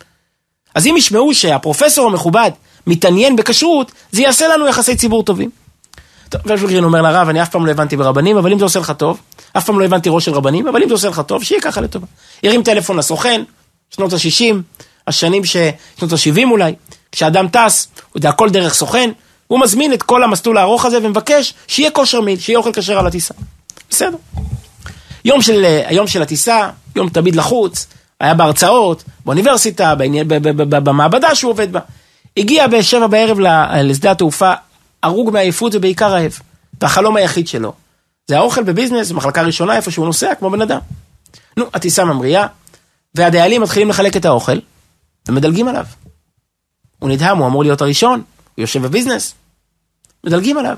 אז 0.74 0.86
אם 0.86 0.94
ישמעו 0.96 1.34
שהפרופסור 1.34 2.06
המכובד 2.06 2.50
מתעניין 2.86 3.36
בכשרות, 3.36 3.92
זה 4.12 4.22
יעשה 4.22 4.48
לנו 4.48 4.66
יחסי 4.68 4.96
ציבור 4.96 5.22
טובים. 5.22 5.50
טוב, 6.28 6.40
ולפלגרין 6.44 6.84
אומר 6.84 7.02
לרב, 7.02 7.28
אני 7.28 7.42
אף 7.42 7.48
פעם 7.48 7.66
לא 7.66 7.70
הבנתי 7.70 7.96
ברבנים, 7.96 8.36
אבל 8.36 8.52
אם 8.52 8.58
זה 8.58 8.64
עושה 8.64 8.80
לך 8.80 8.92
טוב, 8.96 9.20
אף 9.52 9.66
פעם 9.66 9.80
לא 9.80 9.84
הבנתי 9.84 10.08
ראש 10.12 10.24
של 10.24 10.32
רבנים, 10.32 10.68
אבל 10.68 10.82
אם 10.82 10.88
זה 10.88 10.94
עושה 10.94 11.08
לך 11.08 11.22
טוב, 11.26 11.42
שיהיה 11.44 11.60
ככה 11.60 11.80
לטובה. 11.80 12.06
ירים 12.42 12.62
טלפון 12.62 12.96
לסוכן, 12.96 13.42
שנות 13.90 14.12
ה-60, 14.12 14.54
השנים 15.06 15.44
ש... 15.44 15.56
שנות 15.96 16.12
ה-70 16.12 16.50
אולי, 16.50 16.74
כשאדם 17.12 17.48
טס, 17.48 17.88
הוא 17.96 18.18
יודע, 18.18 18.28
הכל 18.28 18.50
דרך 18.50 18.74
סוכן, 18.74 19.10
הוא 19.46 19.60
מזמין 19.60 19.92
את 19.92 20.02
כל 20.02 20.22
המסלול 20.22 20.58
הארוך 20.58 20.84
הזה 20.84 20.98
ומבקש 21.02 21.54
שיהיה 21.66 21.90
כושר 21.90 22.20
מיל, 22.20 22.38
שיהיה 22.38 22.58
אוכל 22.58 22.72
כשר 22.72 22.98
על 22.98 23.06
הטיסה. 23.06 23.34
בסדר. 23.90 24.16
יום 25.24 25.42
של, 25.42 25.64
היום 25.87 26.06
של 26.06 26.22
הטיסה, 26.22 26.70
יום 26.96 27.09
תמיד 27.09 27.37
לחוץ, 27.37 27.87
היה 28.20 28.35
בהרצאות, 28.35 29.04
באוניברסיטה, 29.24 29.94
בעניין, 29.94 30.28
במעבדה 30.68 31.35
שהוא 31.35 31.50
עובד 31.50 31.72
בה. 31.72 31.80
הגיע 32.37 32.66
בשבע 32.66 33.06
בערב 33.06 33.38
לשדה 33.83 34.11
התעופה, 34.11 34.52
הרוג 35.02 35.30
מעייפות 35.30 35.74
ובעיקר 35.74 36.12
רעב. 36.12 36.38
והחלום 36.80 37.16
היחיד 37.16 37.48
שלו, 37.48 37.72
זה 38.28 38.38
האוכל 38.38 38.62
בביזנס, 38.62 39.11
במחלקה 39.11 39.42
ראשונה, 39.42 39.76
איפה 39.76 39.90
שהוא 39.90 40.06
נוסע, 40.06 40.35
כמו 40.35 40.50
בן 40.50 40.62
אדם. 40.62 40.78
נו, 41.56 41.64
הטיסה 41.74 42.04
ממריאה, 42.04 42.46
והדיילים 43.14 43.62
מתחילים 43.62 43.88
לחלק 43.88 44.16
את 44.16 44.24
האוכל, 44.24 44.59
ומדלגים 45.28 45.68
עליו. 45.68 45.85
הוא 46.98 47.11
נדהם, 47.11 47.38
הוא 47.38 47.46
אמור 47.46 47.62
להיות 47.62 47.80
הראשון, 47.80 48.22
הוא 48.54 48.62
יושב 48.62 48.83
בביזנס. 48.83 49.35
מדלגים 50.24 50.59
עליו. 50.59 50.76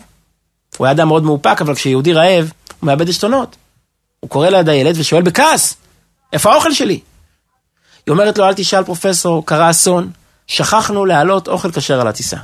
הוא 0.76 0.86
היה 0.86 0.92
אדם 0.92 1.08
מאוד 1.08 1.22
מאופק, 1.22 1.60
אבל 1.60 1.74
כשיהודי 1.74 2.12
רעב, 2.12 2.52
הוא 2.80 2.86
מאבד 2.86 3.08
עשתונות. 3.08 3.56
הוא 4.22 4.30
קורא 4.30 4.48
ליד 4.48 4.68
הילד 4.68 4.94
ושואל 4.98 5.22
בכעס, 5.22 5.74
איפה 6.32 6.52
האוכל 6.52 6.72
שלי? 6.72 7.00
היא 8.06 8.12
אומרת 8.12 8.38
לו, 8.38 8.48
אל 8.48 8.54
תשאל 8.54 8.84
פרופסור, 8.84 9.46
קרה 9.46 9.70
אסון, 9.70 10.10
שכחנו 10.46 11.04
להעלות 11.04 11.48
אוכל 11.48 11.72
כשר 11.72 12.00
על 12.00 12.08
הטיסה. 12.08 12.36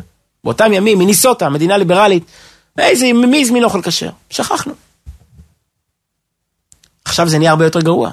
באותם 0.45 0.73
ימים, 0.73 0.99
מניסוטה, 0.99 1.49
מדינה 1.49 1.77
ליברלית, 1.77 2.25
איזה, 2.79 3.13
מי 3.13 3.41
הזמין 3.41 3.65
אוכל 3.65 3.83
כשר? 3.83 4.11
שכחנו. 4.31 4.73
עכשיו 7.05 7.29
זה 7.29 7.39
נהיה 7.39 7.51
הרבה 7.51 7.65
יותר 7.65 7.81
גרוע. 7.81 8.11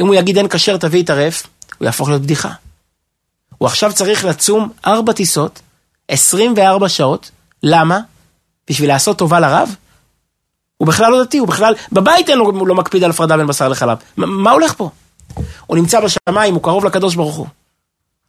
אם 0.00 0.06
הוא 0.06 0.14
יגיד 0.14 0.36
אין 0.36 0.48
כשר, 0.48 0.76
תביא 0.76 1.02
את 1.02 1.10
הרף, 1.10 1.46
הוא 1.78 1.86
יהפוך 1.86 2.08
להיות 2.08 2.22
בדיחה. 2.22 2.52
הוא 3.58 3.66
עכשיו 3.66 3.92
צריך 3.92 4.24
לצום 4.24 4.72
ארבע 4.86 5.12
טיסות, 5.12 5.60
24 6.08 6.88
שעות, 6.88 7.30
למה? 7.62 8.00
בשביל 8.70 8.88
לעשות 8.88 9.18
טובה 9.18 9.40
לרב? 9.40 9.76
הוא 10.76 10.88
בכלל 10.88 11.12
לא 11.12 11.24
דתי, 11.24 11.38
הוא 11.38 11.48
בכלל, 11.48 11.74
בבית 11.92 12.30
אין 12.30 12.38
לו, 12.38 12.44
הוא 12.44 12.68
לא 12.68 12.74
מקפיד 12.74 13.04
על 13.04 13.10
הפרדה 13.10 13.36
בין 13.36 13.46
בשר 13.46 13.68
לחלב. 13.68 13.98
מה 14.16 14.50
הולך 14.50 14.74
פה? 14.76 14.90
הוא 15.66 15.76
נמצא 15.76 16.00
בשמיים, 16.00 16.54
הוא 16.54 16.62
קרוב 16.62 16.84
לקדוש 16.84 17.14
ברוך 17.14 17.36
הוא. 17.36 17.46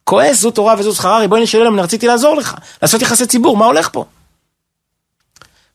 כועס, 0.04 0.40
זו 0.40 0.50
תורה 0.50 0.74
וזו 0.78 0.94
שכרה, 0.94 1.18
ריבונו 1.18 1.46
של 1.46 1.66
אני 1.66 1.82
רציתי 1.82 2.06
לעזור 2.06 2.36
לך, 2.36 2.54
לעשות 2.82 3.02
יחסי 3.02 3.26
ציבור, 3.26 3.56
מה 3.56 3.66
הולך 3.66 3.88
פה? 3.92 4.04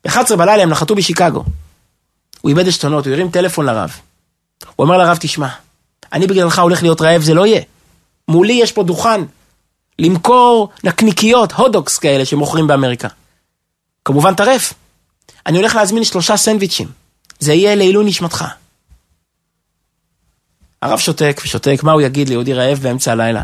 ב-11 0.05 0.35
בלילה 0.35 0.63
הם 0.63 0.69
נחתו 0.69 0.95
בשיקגו. 0.95 1.43
הוא 2.41 2.49
איבד 2.49 2.67
עשתונות, 2.67 3.05
הוא 3.05 3.13
הרים 3.13 3.29
טלפון 3.29 3.65
לרב. 3.65 3.97
הוא 4.75 4.85
אומר 4.85 4.97
לרב, 4.97 5.17
תשמע, 5.19 5.47
אני 6.13 6.27
בגללך 6.27 6.59
הולך 6.59 6.81
להיות 6.81 7.01
רעב, 7.01 7.21
זה 7.21 7.33
לא 7.33 7.45
יהיה. 7.45 7.61
מולי 8.27 8.53
יש 8.53 8.71
פה 8.71 8.83
דוכן, 8.83 9.21
למכור 9.99 10.69
נקניקיות, 10.83 11.51
הודוקס 11.51 11.97
כאלה 11.97 12.25
שמוכרים 12.25 12.67
באמריקה. 12.67 13.07
כמובן 14.05 14.35
טרף. 14.35 14.73
אני 15.45 15.57
הולך 15.57 15.75
להזמין 15.75 16.03
שלושה 16.03 16.37
סנדוויצ'ים. 16.37 16.87
זה 17.39 17.53
יהיה 17.53 17.75
לעילוי 17.75 18.05
נשמתך. 18.05 18.45
הרב 20.81 20.99
שותק 20.99 21.41
ושותק, 21.43 21.79
מה 21.83 21.91
הוא 21.91 22.01
יגיד 22.01 22.29
ליהודי 22.29 22.53
רעב 22.53 22.79
באמצע 22.79 23.11
הלילה? 23.11 23.43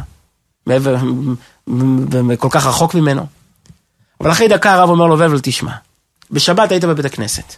וכל 2.27 2.49
כך 2.51 2.65
רחוק 2.65 2.95
ממנו. 2.95 3.25
אבל 4.21 4.31
אחרי 4.31 4.47
דקה 4.47 4.73
הרב 4.73 4.89
אומר 4.89 5.05
לו, 5.05 5.15
ובל, 5.15 5.39
תשמע, 5.43 5.71
בשבת 6.31 6.71
היית 6.71 6.83
בבית 6.83 7.05
הכנסת. 7.05 7.55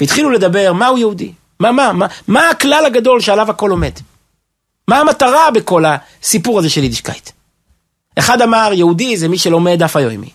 והתחילו 0.00 0.30
לדבר, 0.30 0.72
מהו 0.72 0.98
יהודי? 0.98 1.32
מה, 1.60 1.72
מה, 1.72 1.92
מה, 1.92 2.06
מה 2.28 2.50
הכלל 2.50 2.84
הגדול 2.86 3.20
שעליו 3.20 3.50
הכל 3.50 3.70
עומד? 3.70 3.92
מה 4.88 5.00
המטרה 5.00 5.50
בכל 5.50 5.84
הסיפור 5.86 6.58
הזה 6.58 6.70
של 6.70 6.82
יידישקייט? 6.82 7.30
אחד 8.18 8.42
אמר, 8.42 8.70
יהודי 8.72 9.16
זה 9.16 9.28
מי 9.28 9.38
שלומד 9.38 9.76
דף 9.78 9.96
היומי. 9.96 10.30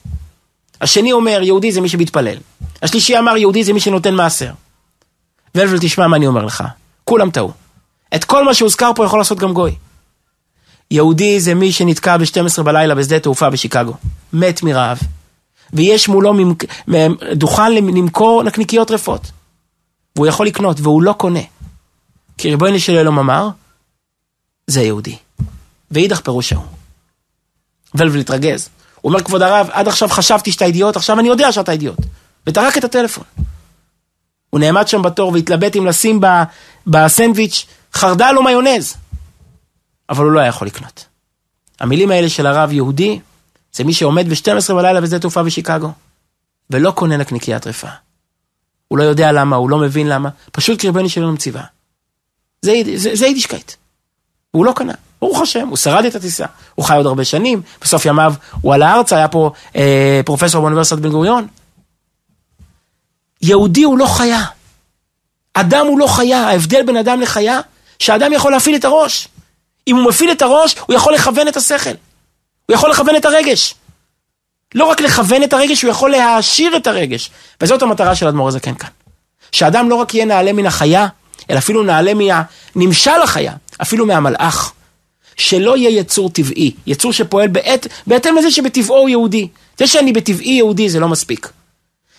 השני 0.81 1.11
אומר, 1.11 1.39
יהודי 1.41 1.71
זה 1.71 1.81
מי 1.81 1.89
שמתפלל. 1.89 2.37
השלישי 2.81 3.19
אמר, 3.19 3.37
יהודי 3.37 3.63
זה 3.63 3.73
מי 3.73 3.79
שנותן 3.79 4.15
מעשר. 4.15 4.51
ולבל, 5.55 5.77
תשמע 5.81 6.07
מה 6.07 6.17
אני 6.17 6.27
אומר 6.27 6.45
לך. 6.45 6.63
כולם 7.03 7.31
טעו. 7.31 7.51
את 8.15 8.23
כל 8.23 8.45
מה 8.45 8.53
שהוזכר 8.53 8.91
פה 8.95 9.05
יכול 9.05 9.19
לעשות 9.19 9.39
גם 9.39 9.53
גוי. 9.53 9.75
יהודי 10.91 11.39
זה 11.39 11.55
מי 11.55 11.71
שנתקע 11.71 12.17
ב-12 12.17 12.63
בלילה 12.63 12.95
בשדה 12.95 13.19
תעופה 13.19 13.49
בשיקגו. 13.49 13.93
מת 14.33 14.63
מרעב. 14.63 14.99
ויש 15.73 16.07
מולו 16.07 16.33
ממק... 16.33 16.63
דוכן 17.33 17.75
למכור 17.75 18.43
נקניקיות 18.43 18.91
רפות. 18.91 19.31
והוא 20.15 20.27
יכול 20.27 20.47
לקנות, 20.47 20.79
והוא 20.79 21.03
לא 21.03 21.13
קונה. 21.13 21.39
כי 22.37 22.49
ריבונו 22.49 22.79
של 22.79 22.97
אלוהים 22.97 23.19
אמר, 23.19 23.49
זה 24.67 24.81
יהודי. 24.81 25.17
ואידך 25.91 26.21
פירוש 26.21 26.53
ההוא. 26.53 26.65
ולבל 27.95 28.19
התרגז. 28.19 28.69
הוא 29.01 29.11
אומר, 29.11 29.23
כבוד 29.23 29.41
הרב, 29.41 29.69
עד 29.71 29.87
עכשיו 29.87 30.09
חשבתי 30.09 30.51
שאתה 30.51 30.65
אידיוט, 30.65 30.95
עכשיו 30.95 31.19
אני 31.19 31.27
יודע 31.27 31.51
שאתה 31.51 31.71
אידיוט. 31.71 31.99
וטרק 32.47 32.77
את 32.77 32.83
הטלפון. 32.83 33.23
הוא 34.49 34.59
נעמד 34.59 34.87
שם 34.87 35.01
בתור 35.01 35.33
והתלבט 35.33 35.75
אם 35.75 35.85
לשים 35.85 36.21
בסנדוויץ' 36.87 37.65
חרדל 37.93 38.33
או 38.37 38.43
מיונז. 38.43 38.97
אבל 40.09 40.23
הוא 40.25 40.31
לא 40.31 40.39
היה 40.39 40.49
יכול 40.49 40.67
לקנות. 40.67 41.05
המילים 41.79 42.11
האלה 42.11 42.29
של 42.29 42.47
הרב 42.47 42.71
יהודי, 42.71 43.19
זה 43.73 43.83
מי 43.83 43.93
שעומד 43.93 44.29
ב-12 44.29 44.73
בלילה 44.73 45.01
בשדה 45.01 45.19
תעופה 45.19 45.43
בשיקגו, 45.43 45.91
ולא 46.69 46.91
קונה 46.91 47.17
נקניקייה 47.17 47.59
טרפה. 47.59 47.87
הוא 48.87 48.97
לא 48.97 49.03
יודע 49.03 49.31
למה, 49.31 49.55
הוא 49.55 49.69
לא 49.69 49.77
מבין 49.77 50.07
למה, 50.07 50.29
פשוט 50.51 50.81
קרבני 50.81 51.09
שלנו 51.09 51.31
מציבה. 51.31 51.61
זה, 52.61 52.73
זה, 52.95 53.15
זה 53.15 53.25
יידישקייט. 53.25 53.71
והוא 54.53 54.65
לא 54.65 54.73
קנה. 54.75 54.93
ברוך 55.21 55.41
השם, 55.41 55.67
הוא 55.67 55.77
שרד 55.77 56.05
את 56.05 56.15
הטיסה, 56.15 56.45
הוא 56.75 56.86
חי 56.86 56.95
עוד 56.95 57.05
הרבה 57.05 57.25
שנים, 57.25 57.62
בסוף 57.81 58.05
ימיו 58.05 58.34
הוא 58.62 58.73
עלה 58.73 58.93
ארצה, 58.93 59.17
היה 59.17 59.27
פה 59.27 59.51
אה, 59.75 60.21
פרופסור 60.25 60.62
באוניברסיטת 60.62 61.01
בן 61.01 61.10
גוריון. 61.10 61.47
יהודי 63.41 63.84
הוא 63.84 63.97
לא 63.97 64.05
חיה. 64.05 64.41
אדם 65.53 65.86
הוא 65.86 65.99
לא 65.99 66.07
חיה, 66.07 66.47
ההבדל 66.47 66.84
בין 66.86 66.97
אדם 66.97 67.21
לחיה, 67.21 67.60
שאדם 67.99 68.34
יכול 68.34 68.51
להפעיל 68.51 68.75
את 68.75 68.86
הראש. 68.86 69.27
אם 69.88 69.95
הוא 69.95 70.10
מפעיל 70.10 70.31
את 70.31 70.41
הראש, 70.41 70.75
הוא 70.86 70.95
יכול 70.95 71.13
לכוון 71.13 71.47
את 71.47 71.57
השכל. 71.57 71.89
הוא 72.65 72.75
יכול 72.75 72.91
לכוון 72.91 73.15
את 73.15 73.25
הרגש. 73.25 73.75
לא 74.75 74.86
רק 74.86 75.01
לכוון 75.01 75.43
את 75.43 75.53
הרגש, 75.53 75.81
הוא 75.81 75.91
יכול 75.91 76.12
להעשיר 76.12 76.77
את 76.77 76.88
הרגש. 76.88 77.31
וזאת 77.62 77.81
המטרה 77.81 78.15
של 78.15 78.27
אדמו"ר 78.27 78.47
הזקן 78.47 78.75
כאן. 78.75 78.89
שאדם 79.51 79.89
לא 79.89 79.95
רק 79.95 80.13
יהיה 80.13 80.25
נעלה 80.25 80.53
מן 80.53 80.65
החיה, 80.65 81.07
אלא 81.49 81.57
אפילו 81.57 81.84
נעלה 81.84 82.12
מהנמשל 82.13 83.21
החיה, 83.23 83.53
אפילו 83.81 84.05
מהמלאך. 84.05 84.73
שלא 85.41 85.77
יהיה 85.77 85.99
יצור 85.99 86.30
טבעי, 86.30 86.71
יצור 86.88 87.13
שפועל 87.13 87.47
בעת, 87.47 87.88
בהתאם 88.08 88.36
לזה 88.38 88.51
שבטבעו 88.51 88.97
הוא 88.97 89.10
יהודי. 89.10 89.47
זה 89.77 89.88
שאני 89.88 90.13
בטבעי 90.13 90.51
יהודי 90.51 90.89
זה 90.89 90.99
לא 90.99 91.08
מספיק. 91.08 91.51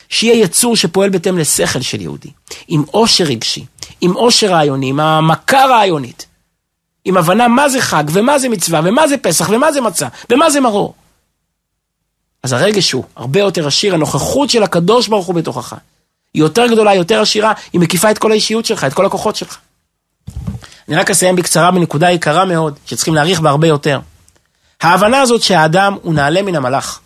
שיהיה 0.08 0.44
יצור 0.44 0.76
שפועל 0.76 1.10
בהתאם 1.10 1.38
לשכל 1.38 1.80
של 1.80 2.00
יהודי, 2.00 2.30
עם 2.68 2.82
עושר 2.90 3.24
רגשי, 3.24 3.64
עם 4.00 4.12
עושר 4.12 4.50
רעיוני, 4.50 4.88
עם 4.88 5.00
העמקה 5.00 5.66
רעיונית, 5.66 6.26
עם 7.04 7.16
הבנה 7.16 7.48
מה 7.48 7.68
זה 7.68 7.80
חג, 7.80 8.04
ומה 8.12 8.38
זה 8.38 8.48
מצווה, 8.48 8.80
ומה 8.84 9.08
זה 9.08 9.16
פסח, 9.18 9.48
ומה 9.50 9.72
זה 9.72 9.80
מצה, 9.80 10.08
ומה 10.30 10.50
זה 10.50 10.60
מרור. 10.60 10.94
אז 12.42 12.52
הרגש 12.52 12.92
הוא 12.92 13.04
הרבה 13.16 13.40
יותר 13.40 13.66
עשיר, 13.66 13.94
הנוכחות 13.94 14.50
של 14.50 14.62
הקדוש 14.62 15.08
ברוך 15.08 15.26
הוא 15.26 15.34
בתוכך. 15.34 15.74
היא 16.34 16.42
יותר 16.42 16.66
גדולה, 16.66 16.94
יותר 16.94 17.20
עשירה, 17.20 17.52
היא 17.72 17.80
מקיפה 17.80 18.10
את 18.10 18.18
כל 18.18 18.30
האישיות 18.30 18.64
שלך, 18.64 18.84
את 18.84 18.94
כל 18.94 19.06
הכוחות 19.06 19.36
שלך. 19.36 19.58
אני 20.88 20.96
רק 20.96 21.10
אסיים 21.10 21.36
בקצרה 21.36 21.70
בנקודה 21.70 22.10
יקרה 22.10 22.44
מאוד, 22.44 22.78
שצריכים 22.86 23.14
להעריך 23.14 23.40
בה 23.40 23.50
הרבה 23.50 23.66
יותר. 23.66 24.00
ההבנה 24.82 25.20
הזאת 25.20 25.42
שהאדם 25.42 25.96
הוא 26.02 26.14
נעלה 26.14 26.42
מן 26.42 26.54
המלאך. 26.56 27.00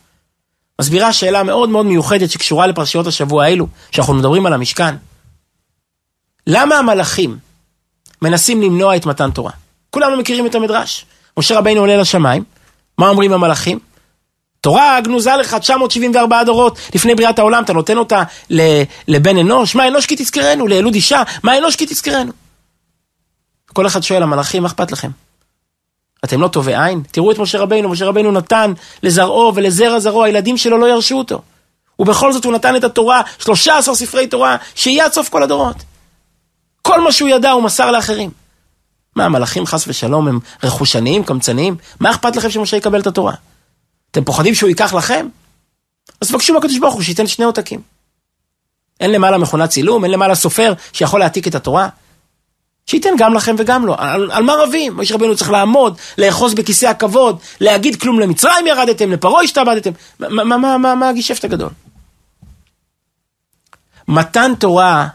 מסבירה 0.81 1.13
שאלה 1.13 1.43
מאוד 1.43 1.69
מאוד 1.69 1.87
מיוחדת 1.87 2.31
שקשורה 2.31 2.67
לפרשיות 2.67 3.07
השבוע 3.07 3.45
האלו, 3.45 3.67
שאנחנו 3.91 4.15
מדברים 4.15 4.47
על 4.47 4.53
המשכן. 4.53 4.95
למה 6.47 6.79
המלאכים 6.79 7.39
מנסים 8.23 8.63
למנוע 8.63 8.97
את 8.97 9.07
מתן 9.07 9.31
תורה? 9.31 9.53
כולנו 9.91 10.17
מכירים 10.17 10.47
את 10.47 10.55
המדרש. 10.55 11.07
משה 11.39 11.59
רבינו 11.59 11.81
עולה 11.81 11.97
לשמיים, 11.97 12.45
מה 12.99 13.09
אומרים 13.09 13.33
המלאכים? 13.33 13.79
תורה 14.61 15.01
גנוזה 15.01 15.37
לך 15.37 15.55
974 15.55 16.45
דורות 16.45 16.79
לפני 16.95 17.15
בריאת 17.15 17.39
העולם, 17.39 17.65
אתה 17.65 17.73
נותן 17.73 17.97
אותה 17.97 18.23
לבן 19.09 19.39
אנוש, 19.39 19.75
מה 19.75 19.89
אנוש 19.89 20.07
כי 20.07 20.17
תזכרנו? 20.17 20.67
לילוד 20.67 20.95
אישה, 20.95 21.23
מה 21.43 21.59
אנוש 21.59 21.77
כי 21.77 21.87
תזכרנו? 21.87 22.33
כל 23.77 23.87
אחד 23.87 24.03
שואל, 24.03 24.23
המלאכים, 24.23 24.63
מה 24.63 24.69
אכפת 24.69 24.93
לכם? 24.93 25.11
אתם 26.25 26.41
לא 26.41 26.49
טובי 26.49 26.77
עין? 26.77 27.03
תראו 27.11 27.33
את 27.33 27.39
משה 27.39 27.59
רבינו, 27.59 27.89
משה 27.89 28.07
רבינו 28.07 28.33
נתן 28.33 28.73
לזרעו 29.03 29.53
ולזרע 29.55 29.99
זרעו, 29.99 30.25
הילדים 30.25 30.57
שלו 30.57 30.79
לא 30.79 30.87
ירשו 30.87 31.19
אותו. 31.19 31.43
ובכל 31.99 32.33
זאת 32.33 32.45
הוא 32.45 32.53
נתן 32.53 32.77
את 32.77 32.85
התורה, 32.85 33.23
13 33.39 33.95
ספרי 33.95 34.27
תורה, 34.27 34.57
שיהיה 34.75 35.05
עד 35.05 35.13
סוף 35.13 35.29
כל 35.29 35.43
הדורות. 35.43 35.77
כל 36.83 37.01
מה 37.01 37.13
שהוא 37.13 37.29
ידע 37.29 37.51
הוא 37.51 37.63
מסר 37.63 37.91
לאחרים. 37.91 38.31
מה, 39.17 39.25
המלאכים 39.25 39.67
חס 39.67 39.89
ושלום 39.89 40.29
הם 40.29 40.39
רכושניים, 40.63 41.25
קמצניים? 41.25 41.77
מה 42.01 42.11
אכפת 42.11 42.37
לכם 42.37 42.51
שמשה 42.51 42.77
יקבל 42.77 43.01
את 43.01 43.07
התורה? 43.07 43.35
אתם 44.11 44.25
פוחדים 44.25 44.55
שהוא 44.55 44.69
ייקח 44.69 44.95
לכם? 44.95 45.29
אז 46.21 46.29
תבקשו 46.29 46.55
מהקדוש 46.55 46.79
ברוך 46.79 46.95
הוא 46.95 47.03
שייתן 47.03 47.27
שני 47.27 47.45
עותקים. 47.45 47.81
אין 49.01 49.13
למעלה 49.13 49.39
מכונת 49.39 49.71
צילום, 49.71 50.05
אין 50.05 50.13
למעלה 50.13 50.35
סופר 50.35 50.73
שיכול 50.93 51.21
להעתיק 51.21 51.49
את 51.49 51.55
התורה. 51.55 51.89
שייתן 52.87 53.11
גם 53.19 53.35
לכם 53.35 53.55
וגם 53.59 53.87
לו. 53.87 53.95
על, 53.99 54.31
על 54.33 54.43
מה 54.43 54.55
רבים? 54.59 54.97
משה 54.97 55.15
רבינו 55.15 55.37
צריך 55.37 55.51
לעמוד, 55.51 55.99
לאחוז 56.19 56.55
בכיסא 56.55 56.87
הכבוד, 56.87 57.39
להגיד 57.61 58.01
כלום 58.01 58.21
למצרים 58.21 58.67
ירדתם, 58.67 59.13
לפרעה 59.13 59.43
השתעבדתם. 59.43 59.91
מה, 60.21 60.45
מה, 60.45 60.57
מה, 60.57 60.79
מה, 60.79 60.95
מה 60.95 61.09
הגישפט 61.09 61.45
הגדול? 61.45 61.71
מתן 64.09 64.53
תורה 64.59 65.09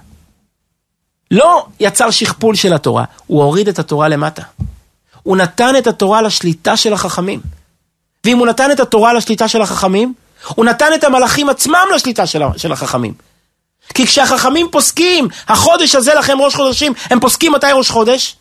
לא 1.32 1.66
יצר 1.80 2.12
שכפול 2.12 2.56
של 2.56 2.74
התורה, 2.74 3.06
הוא 3.28 3.44
הוריד 3.44 3.68
את 3.68 3.80
התורה 3.80 4.08
למטה. 4.08 4.44
הוא 5.24 5.38
נתן 5.38 5.76
את 5.78 5.88
התורה 5.88 6.22
לשליטה 6.22 6.78
של 6.78 6.94
החכמים. 6.94 7.42
ואם 8.26 8.38
הוא 8.38 8.48
נתן 8.48 8.72
את 8.72 8.80
התורה 8.80 9.14
לשליטה 9.14 9.48
של 9.48 9.62
החכמים, 9.62 10.14
הוא 10.48 10.66
נתן 10.66 10.94
את 10.96 11.04
המלאכים 11.04 11.50
עצמם 11.50 11.86
לשליטה 11.96 12.28
של, 12.28 12.42
של 12.58 12.72
החכמים. 12.72 13.14
כי 13.94 14.06
כשהחכמים 14.06 14.68
פוסקים, 14.72 15.28
החודש 15.48 15.96
הזה 15.96 16.14
לכם 16.14 16.42
ראש 16.42 16.56
חודשים, 16.56 16.94
הם 17.10 17.20
פוסקים 17.20 17.52
מתי 17.52 17.68
ראש 17.74 17.90
חודש? 17.90 18.36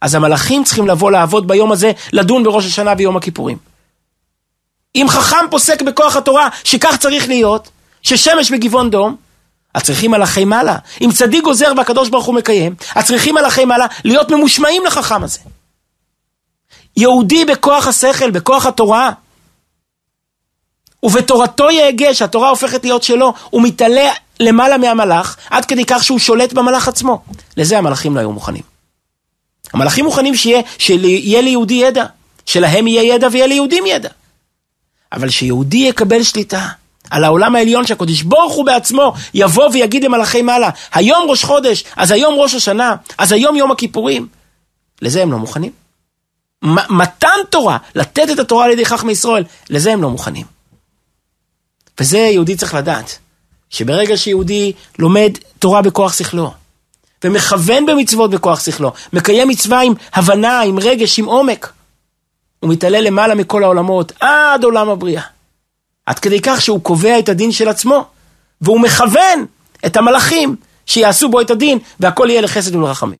אז 0.00 0.14
המלאכים 0.14 0.64
צריכים 0.64 0.88
לבוא 0.88 1.10
לעבוד 1.10 1.48
ביום 1.48 1.72
הזה, 1.72 1.92
לדון 2.12 2.44
בראש 2.44 2.66
השנה 2.66 2.94
ויום 2.98 3.16
הכיפורים. 3.16 3.58
אם 4.94 5.06
חכם 5.08 5.44
פוסק 5.50 5.82
בכוח 5.82 6.16
התורה 6.16 6.48
שכך 6.64 6.96
צריך 6.96 7.28
להיות, 7.28 7.68
ששמש 8.02 8.50
בגבעון 8.50 8.90
דום, 8.90 9.16
אז 9.74 9.82
צריכים 9.82 10.10
מלאכי 10.10 10.44
מעלה. 10.44 10.76
אם 11.00 11.10
צדיק 11.12 11.44
גוזר 11.44 11.72
והקדוש 11.76 12.08
ברוך 12.08 12.26
הוא 12.26 12.34
מקיים, 12.34 12.74
אז 12.94 13.06
צריכים 13.06 13.34
מלאכי 13.34 13.64
מעלה 13.64 13.86
להיות 14.04 14.30
ממושמעים 14.30 14.84
לחכם 14.84 15.24
הזה. 15.24 15.40
יהודי 16.96 17.44
בכוח 17.44 17.86
השכל, 17.86 18.30
בכוח 18.30 18.66
התורה. 18.66 19.10
ובתורתו 21.02 21.70
יהגה, 21.70 22.14
שהתורה 22.14 22.48
הופכת 22.48 22.84
להיות 22.84 23.02
שלו, 23.02 23.32
הוא 23.50 23.62
מתעלה 23.62 24.10
למעלה 24.40 24.78
מהמלאך, 24.78 25.36
עד 25.50 25.64
כדי 25.64 25.84
כך 25.86 26.04
שהוא 26.04 26.18
שולט 26.18 26.52
במלאך 26.52 26.88
עצמו. 26.88 27.22
לזה 27.56 27.78
המלאכים 27.78 28.14
לא 28.14 28.20
היו 28.20 28.32
מוכנים. 28.32 28.62
המלאכים 29.72 30.04
מוכנים 30.04 30.34
שיהיה, 30.34 30.62
שיהיה 30.78 31.40
ליהודי 31.40 31.74
ידע, 31.74 32.04
שלהם 32.46 32.86
יהיה 32.86 33.14
ידע 33.14 33.28
ויהיה 33.32 33.46
ליהודים 33.46 33.86
ידע. 33.86 34.08
אבל 35.12 35.30
שיהודי 35.30 35.76
יקבל 35.76 36.22
שליטה 36.22 36.68
על 37.10 37.24
העולם 37.24 37.56
העליון 37.56 37.86
שהקדוש 37.86 38.22
ברוך 38.22 38.54
הוא 38.54 38.66
בעצמו 38.66 39.12
יבוא 39.34 39.68
ויגיד 39.72 40.04
למלאכי 40.04 40.42
מעלה, 40.42 40.70
היום 40.92 41.30
ראש 41.30 41.44
חודש, 41.44 41.84
אז 41.96 42.10
היום 42.10 42.34
ראש 42.34 42.54
השנה, 42.54 42.94
אז 43.18 43.32
היום 43.32 43.56
יום 43.56 43.70
הכיפורים. 43.70 44.28
לזה 45.02 45.22
הם 45.22 45.32
לא 45.32 45.38
מוכנים. 45.38 45.72
מתן 46.90 47.38
תורה, 47.50 47.78
לתת 47.94 48.30
את 48.32 48.38
התורה 48.38 48.64
על 48.64 48.70
ידי 48.70 48.84
חכמי 48.84 49.12
ישראל, 49.12 49.44
לזה 49.70 49.92
הם 49.92 50.02
לא 50.02 50.10
מוכנים. 50.10 50.46
וזה 52.00 52.18
יהודי 52.18 52.56
צריך 52.56 52.74
לדעת, 52.74 53.18
שברגע 53.70 54.16
שיהודי 54.16 54.72
לומד 54.98 55.32
תורה 55.58 55.82
בכוח 55.82 56.12
שכלו, 56.12 56.52
ומכוון 57.24 57.86
במצוות 57.86 58.30
בכוח 58.30 58.60
שכלו, 58.60 58.92
מקיים 59.12 59.48
מצווה 59.48 59.80
עם 59.80 59.92
הבנה, 60.14 60.60
עם 60.60 60.78
רגש, 60.78 61.18
עם 61.18 61.24
עומק, 61.24 61.72
הוא 62.60 62.70
מתעלה 62.70 63.00
למעלה 63.00 63.34
מכל 63.34 63.64
העולמות, 63.64 64.12
עד 64.20 64.64
עולם 64.64 64.88
הבריאה. 64.88 65.22
עד 66.06 66.18
כדי 66.18 66.40
כך 66.40 66.60
שהוא 66.60 66.80
קובע 66.82 67.18
את 67.18 67.28
הדין 67.28 67.52
של 67.52 67.68
עצמו, 67.68 68.04
והוא 68.60 68.80
מכוון 68.80 69.46
את 69.86 69.96
המלאכים 69.96 70.56
שיעשו 70.86 71.28
בו 71.28 71.40
את 71.40 71.50
הדין, 71.50 71.78
והכל 72.00 72.26
יהיה 72.30 72.40
לחסד 72.40 72.74
ולרחמים. 72.74 73.16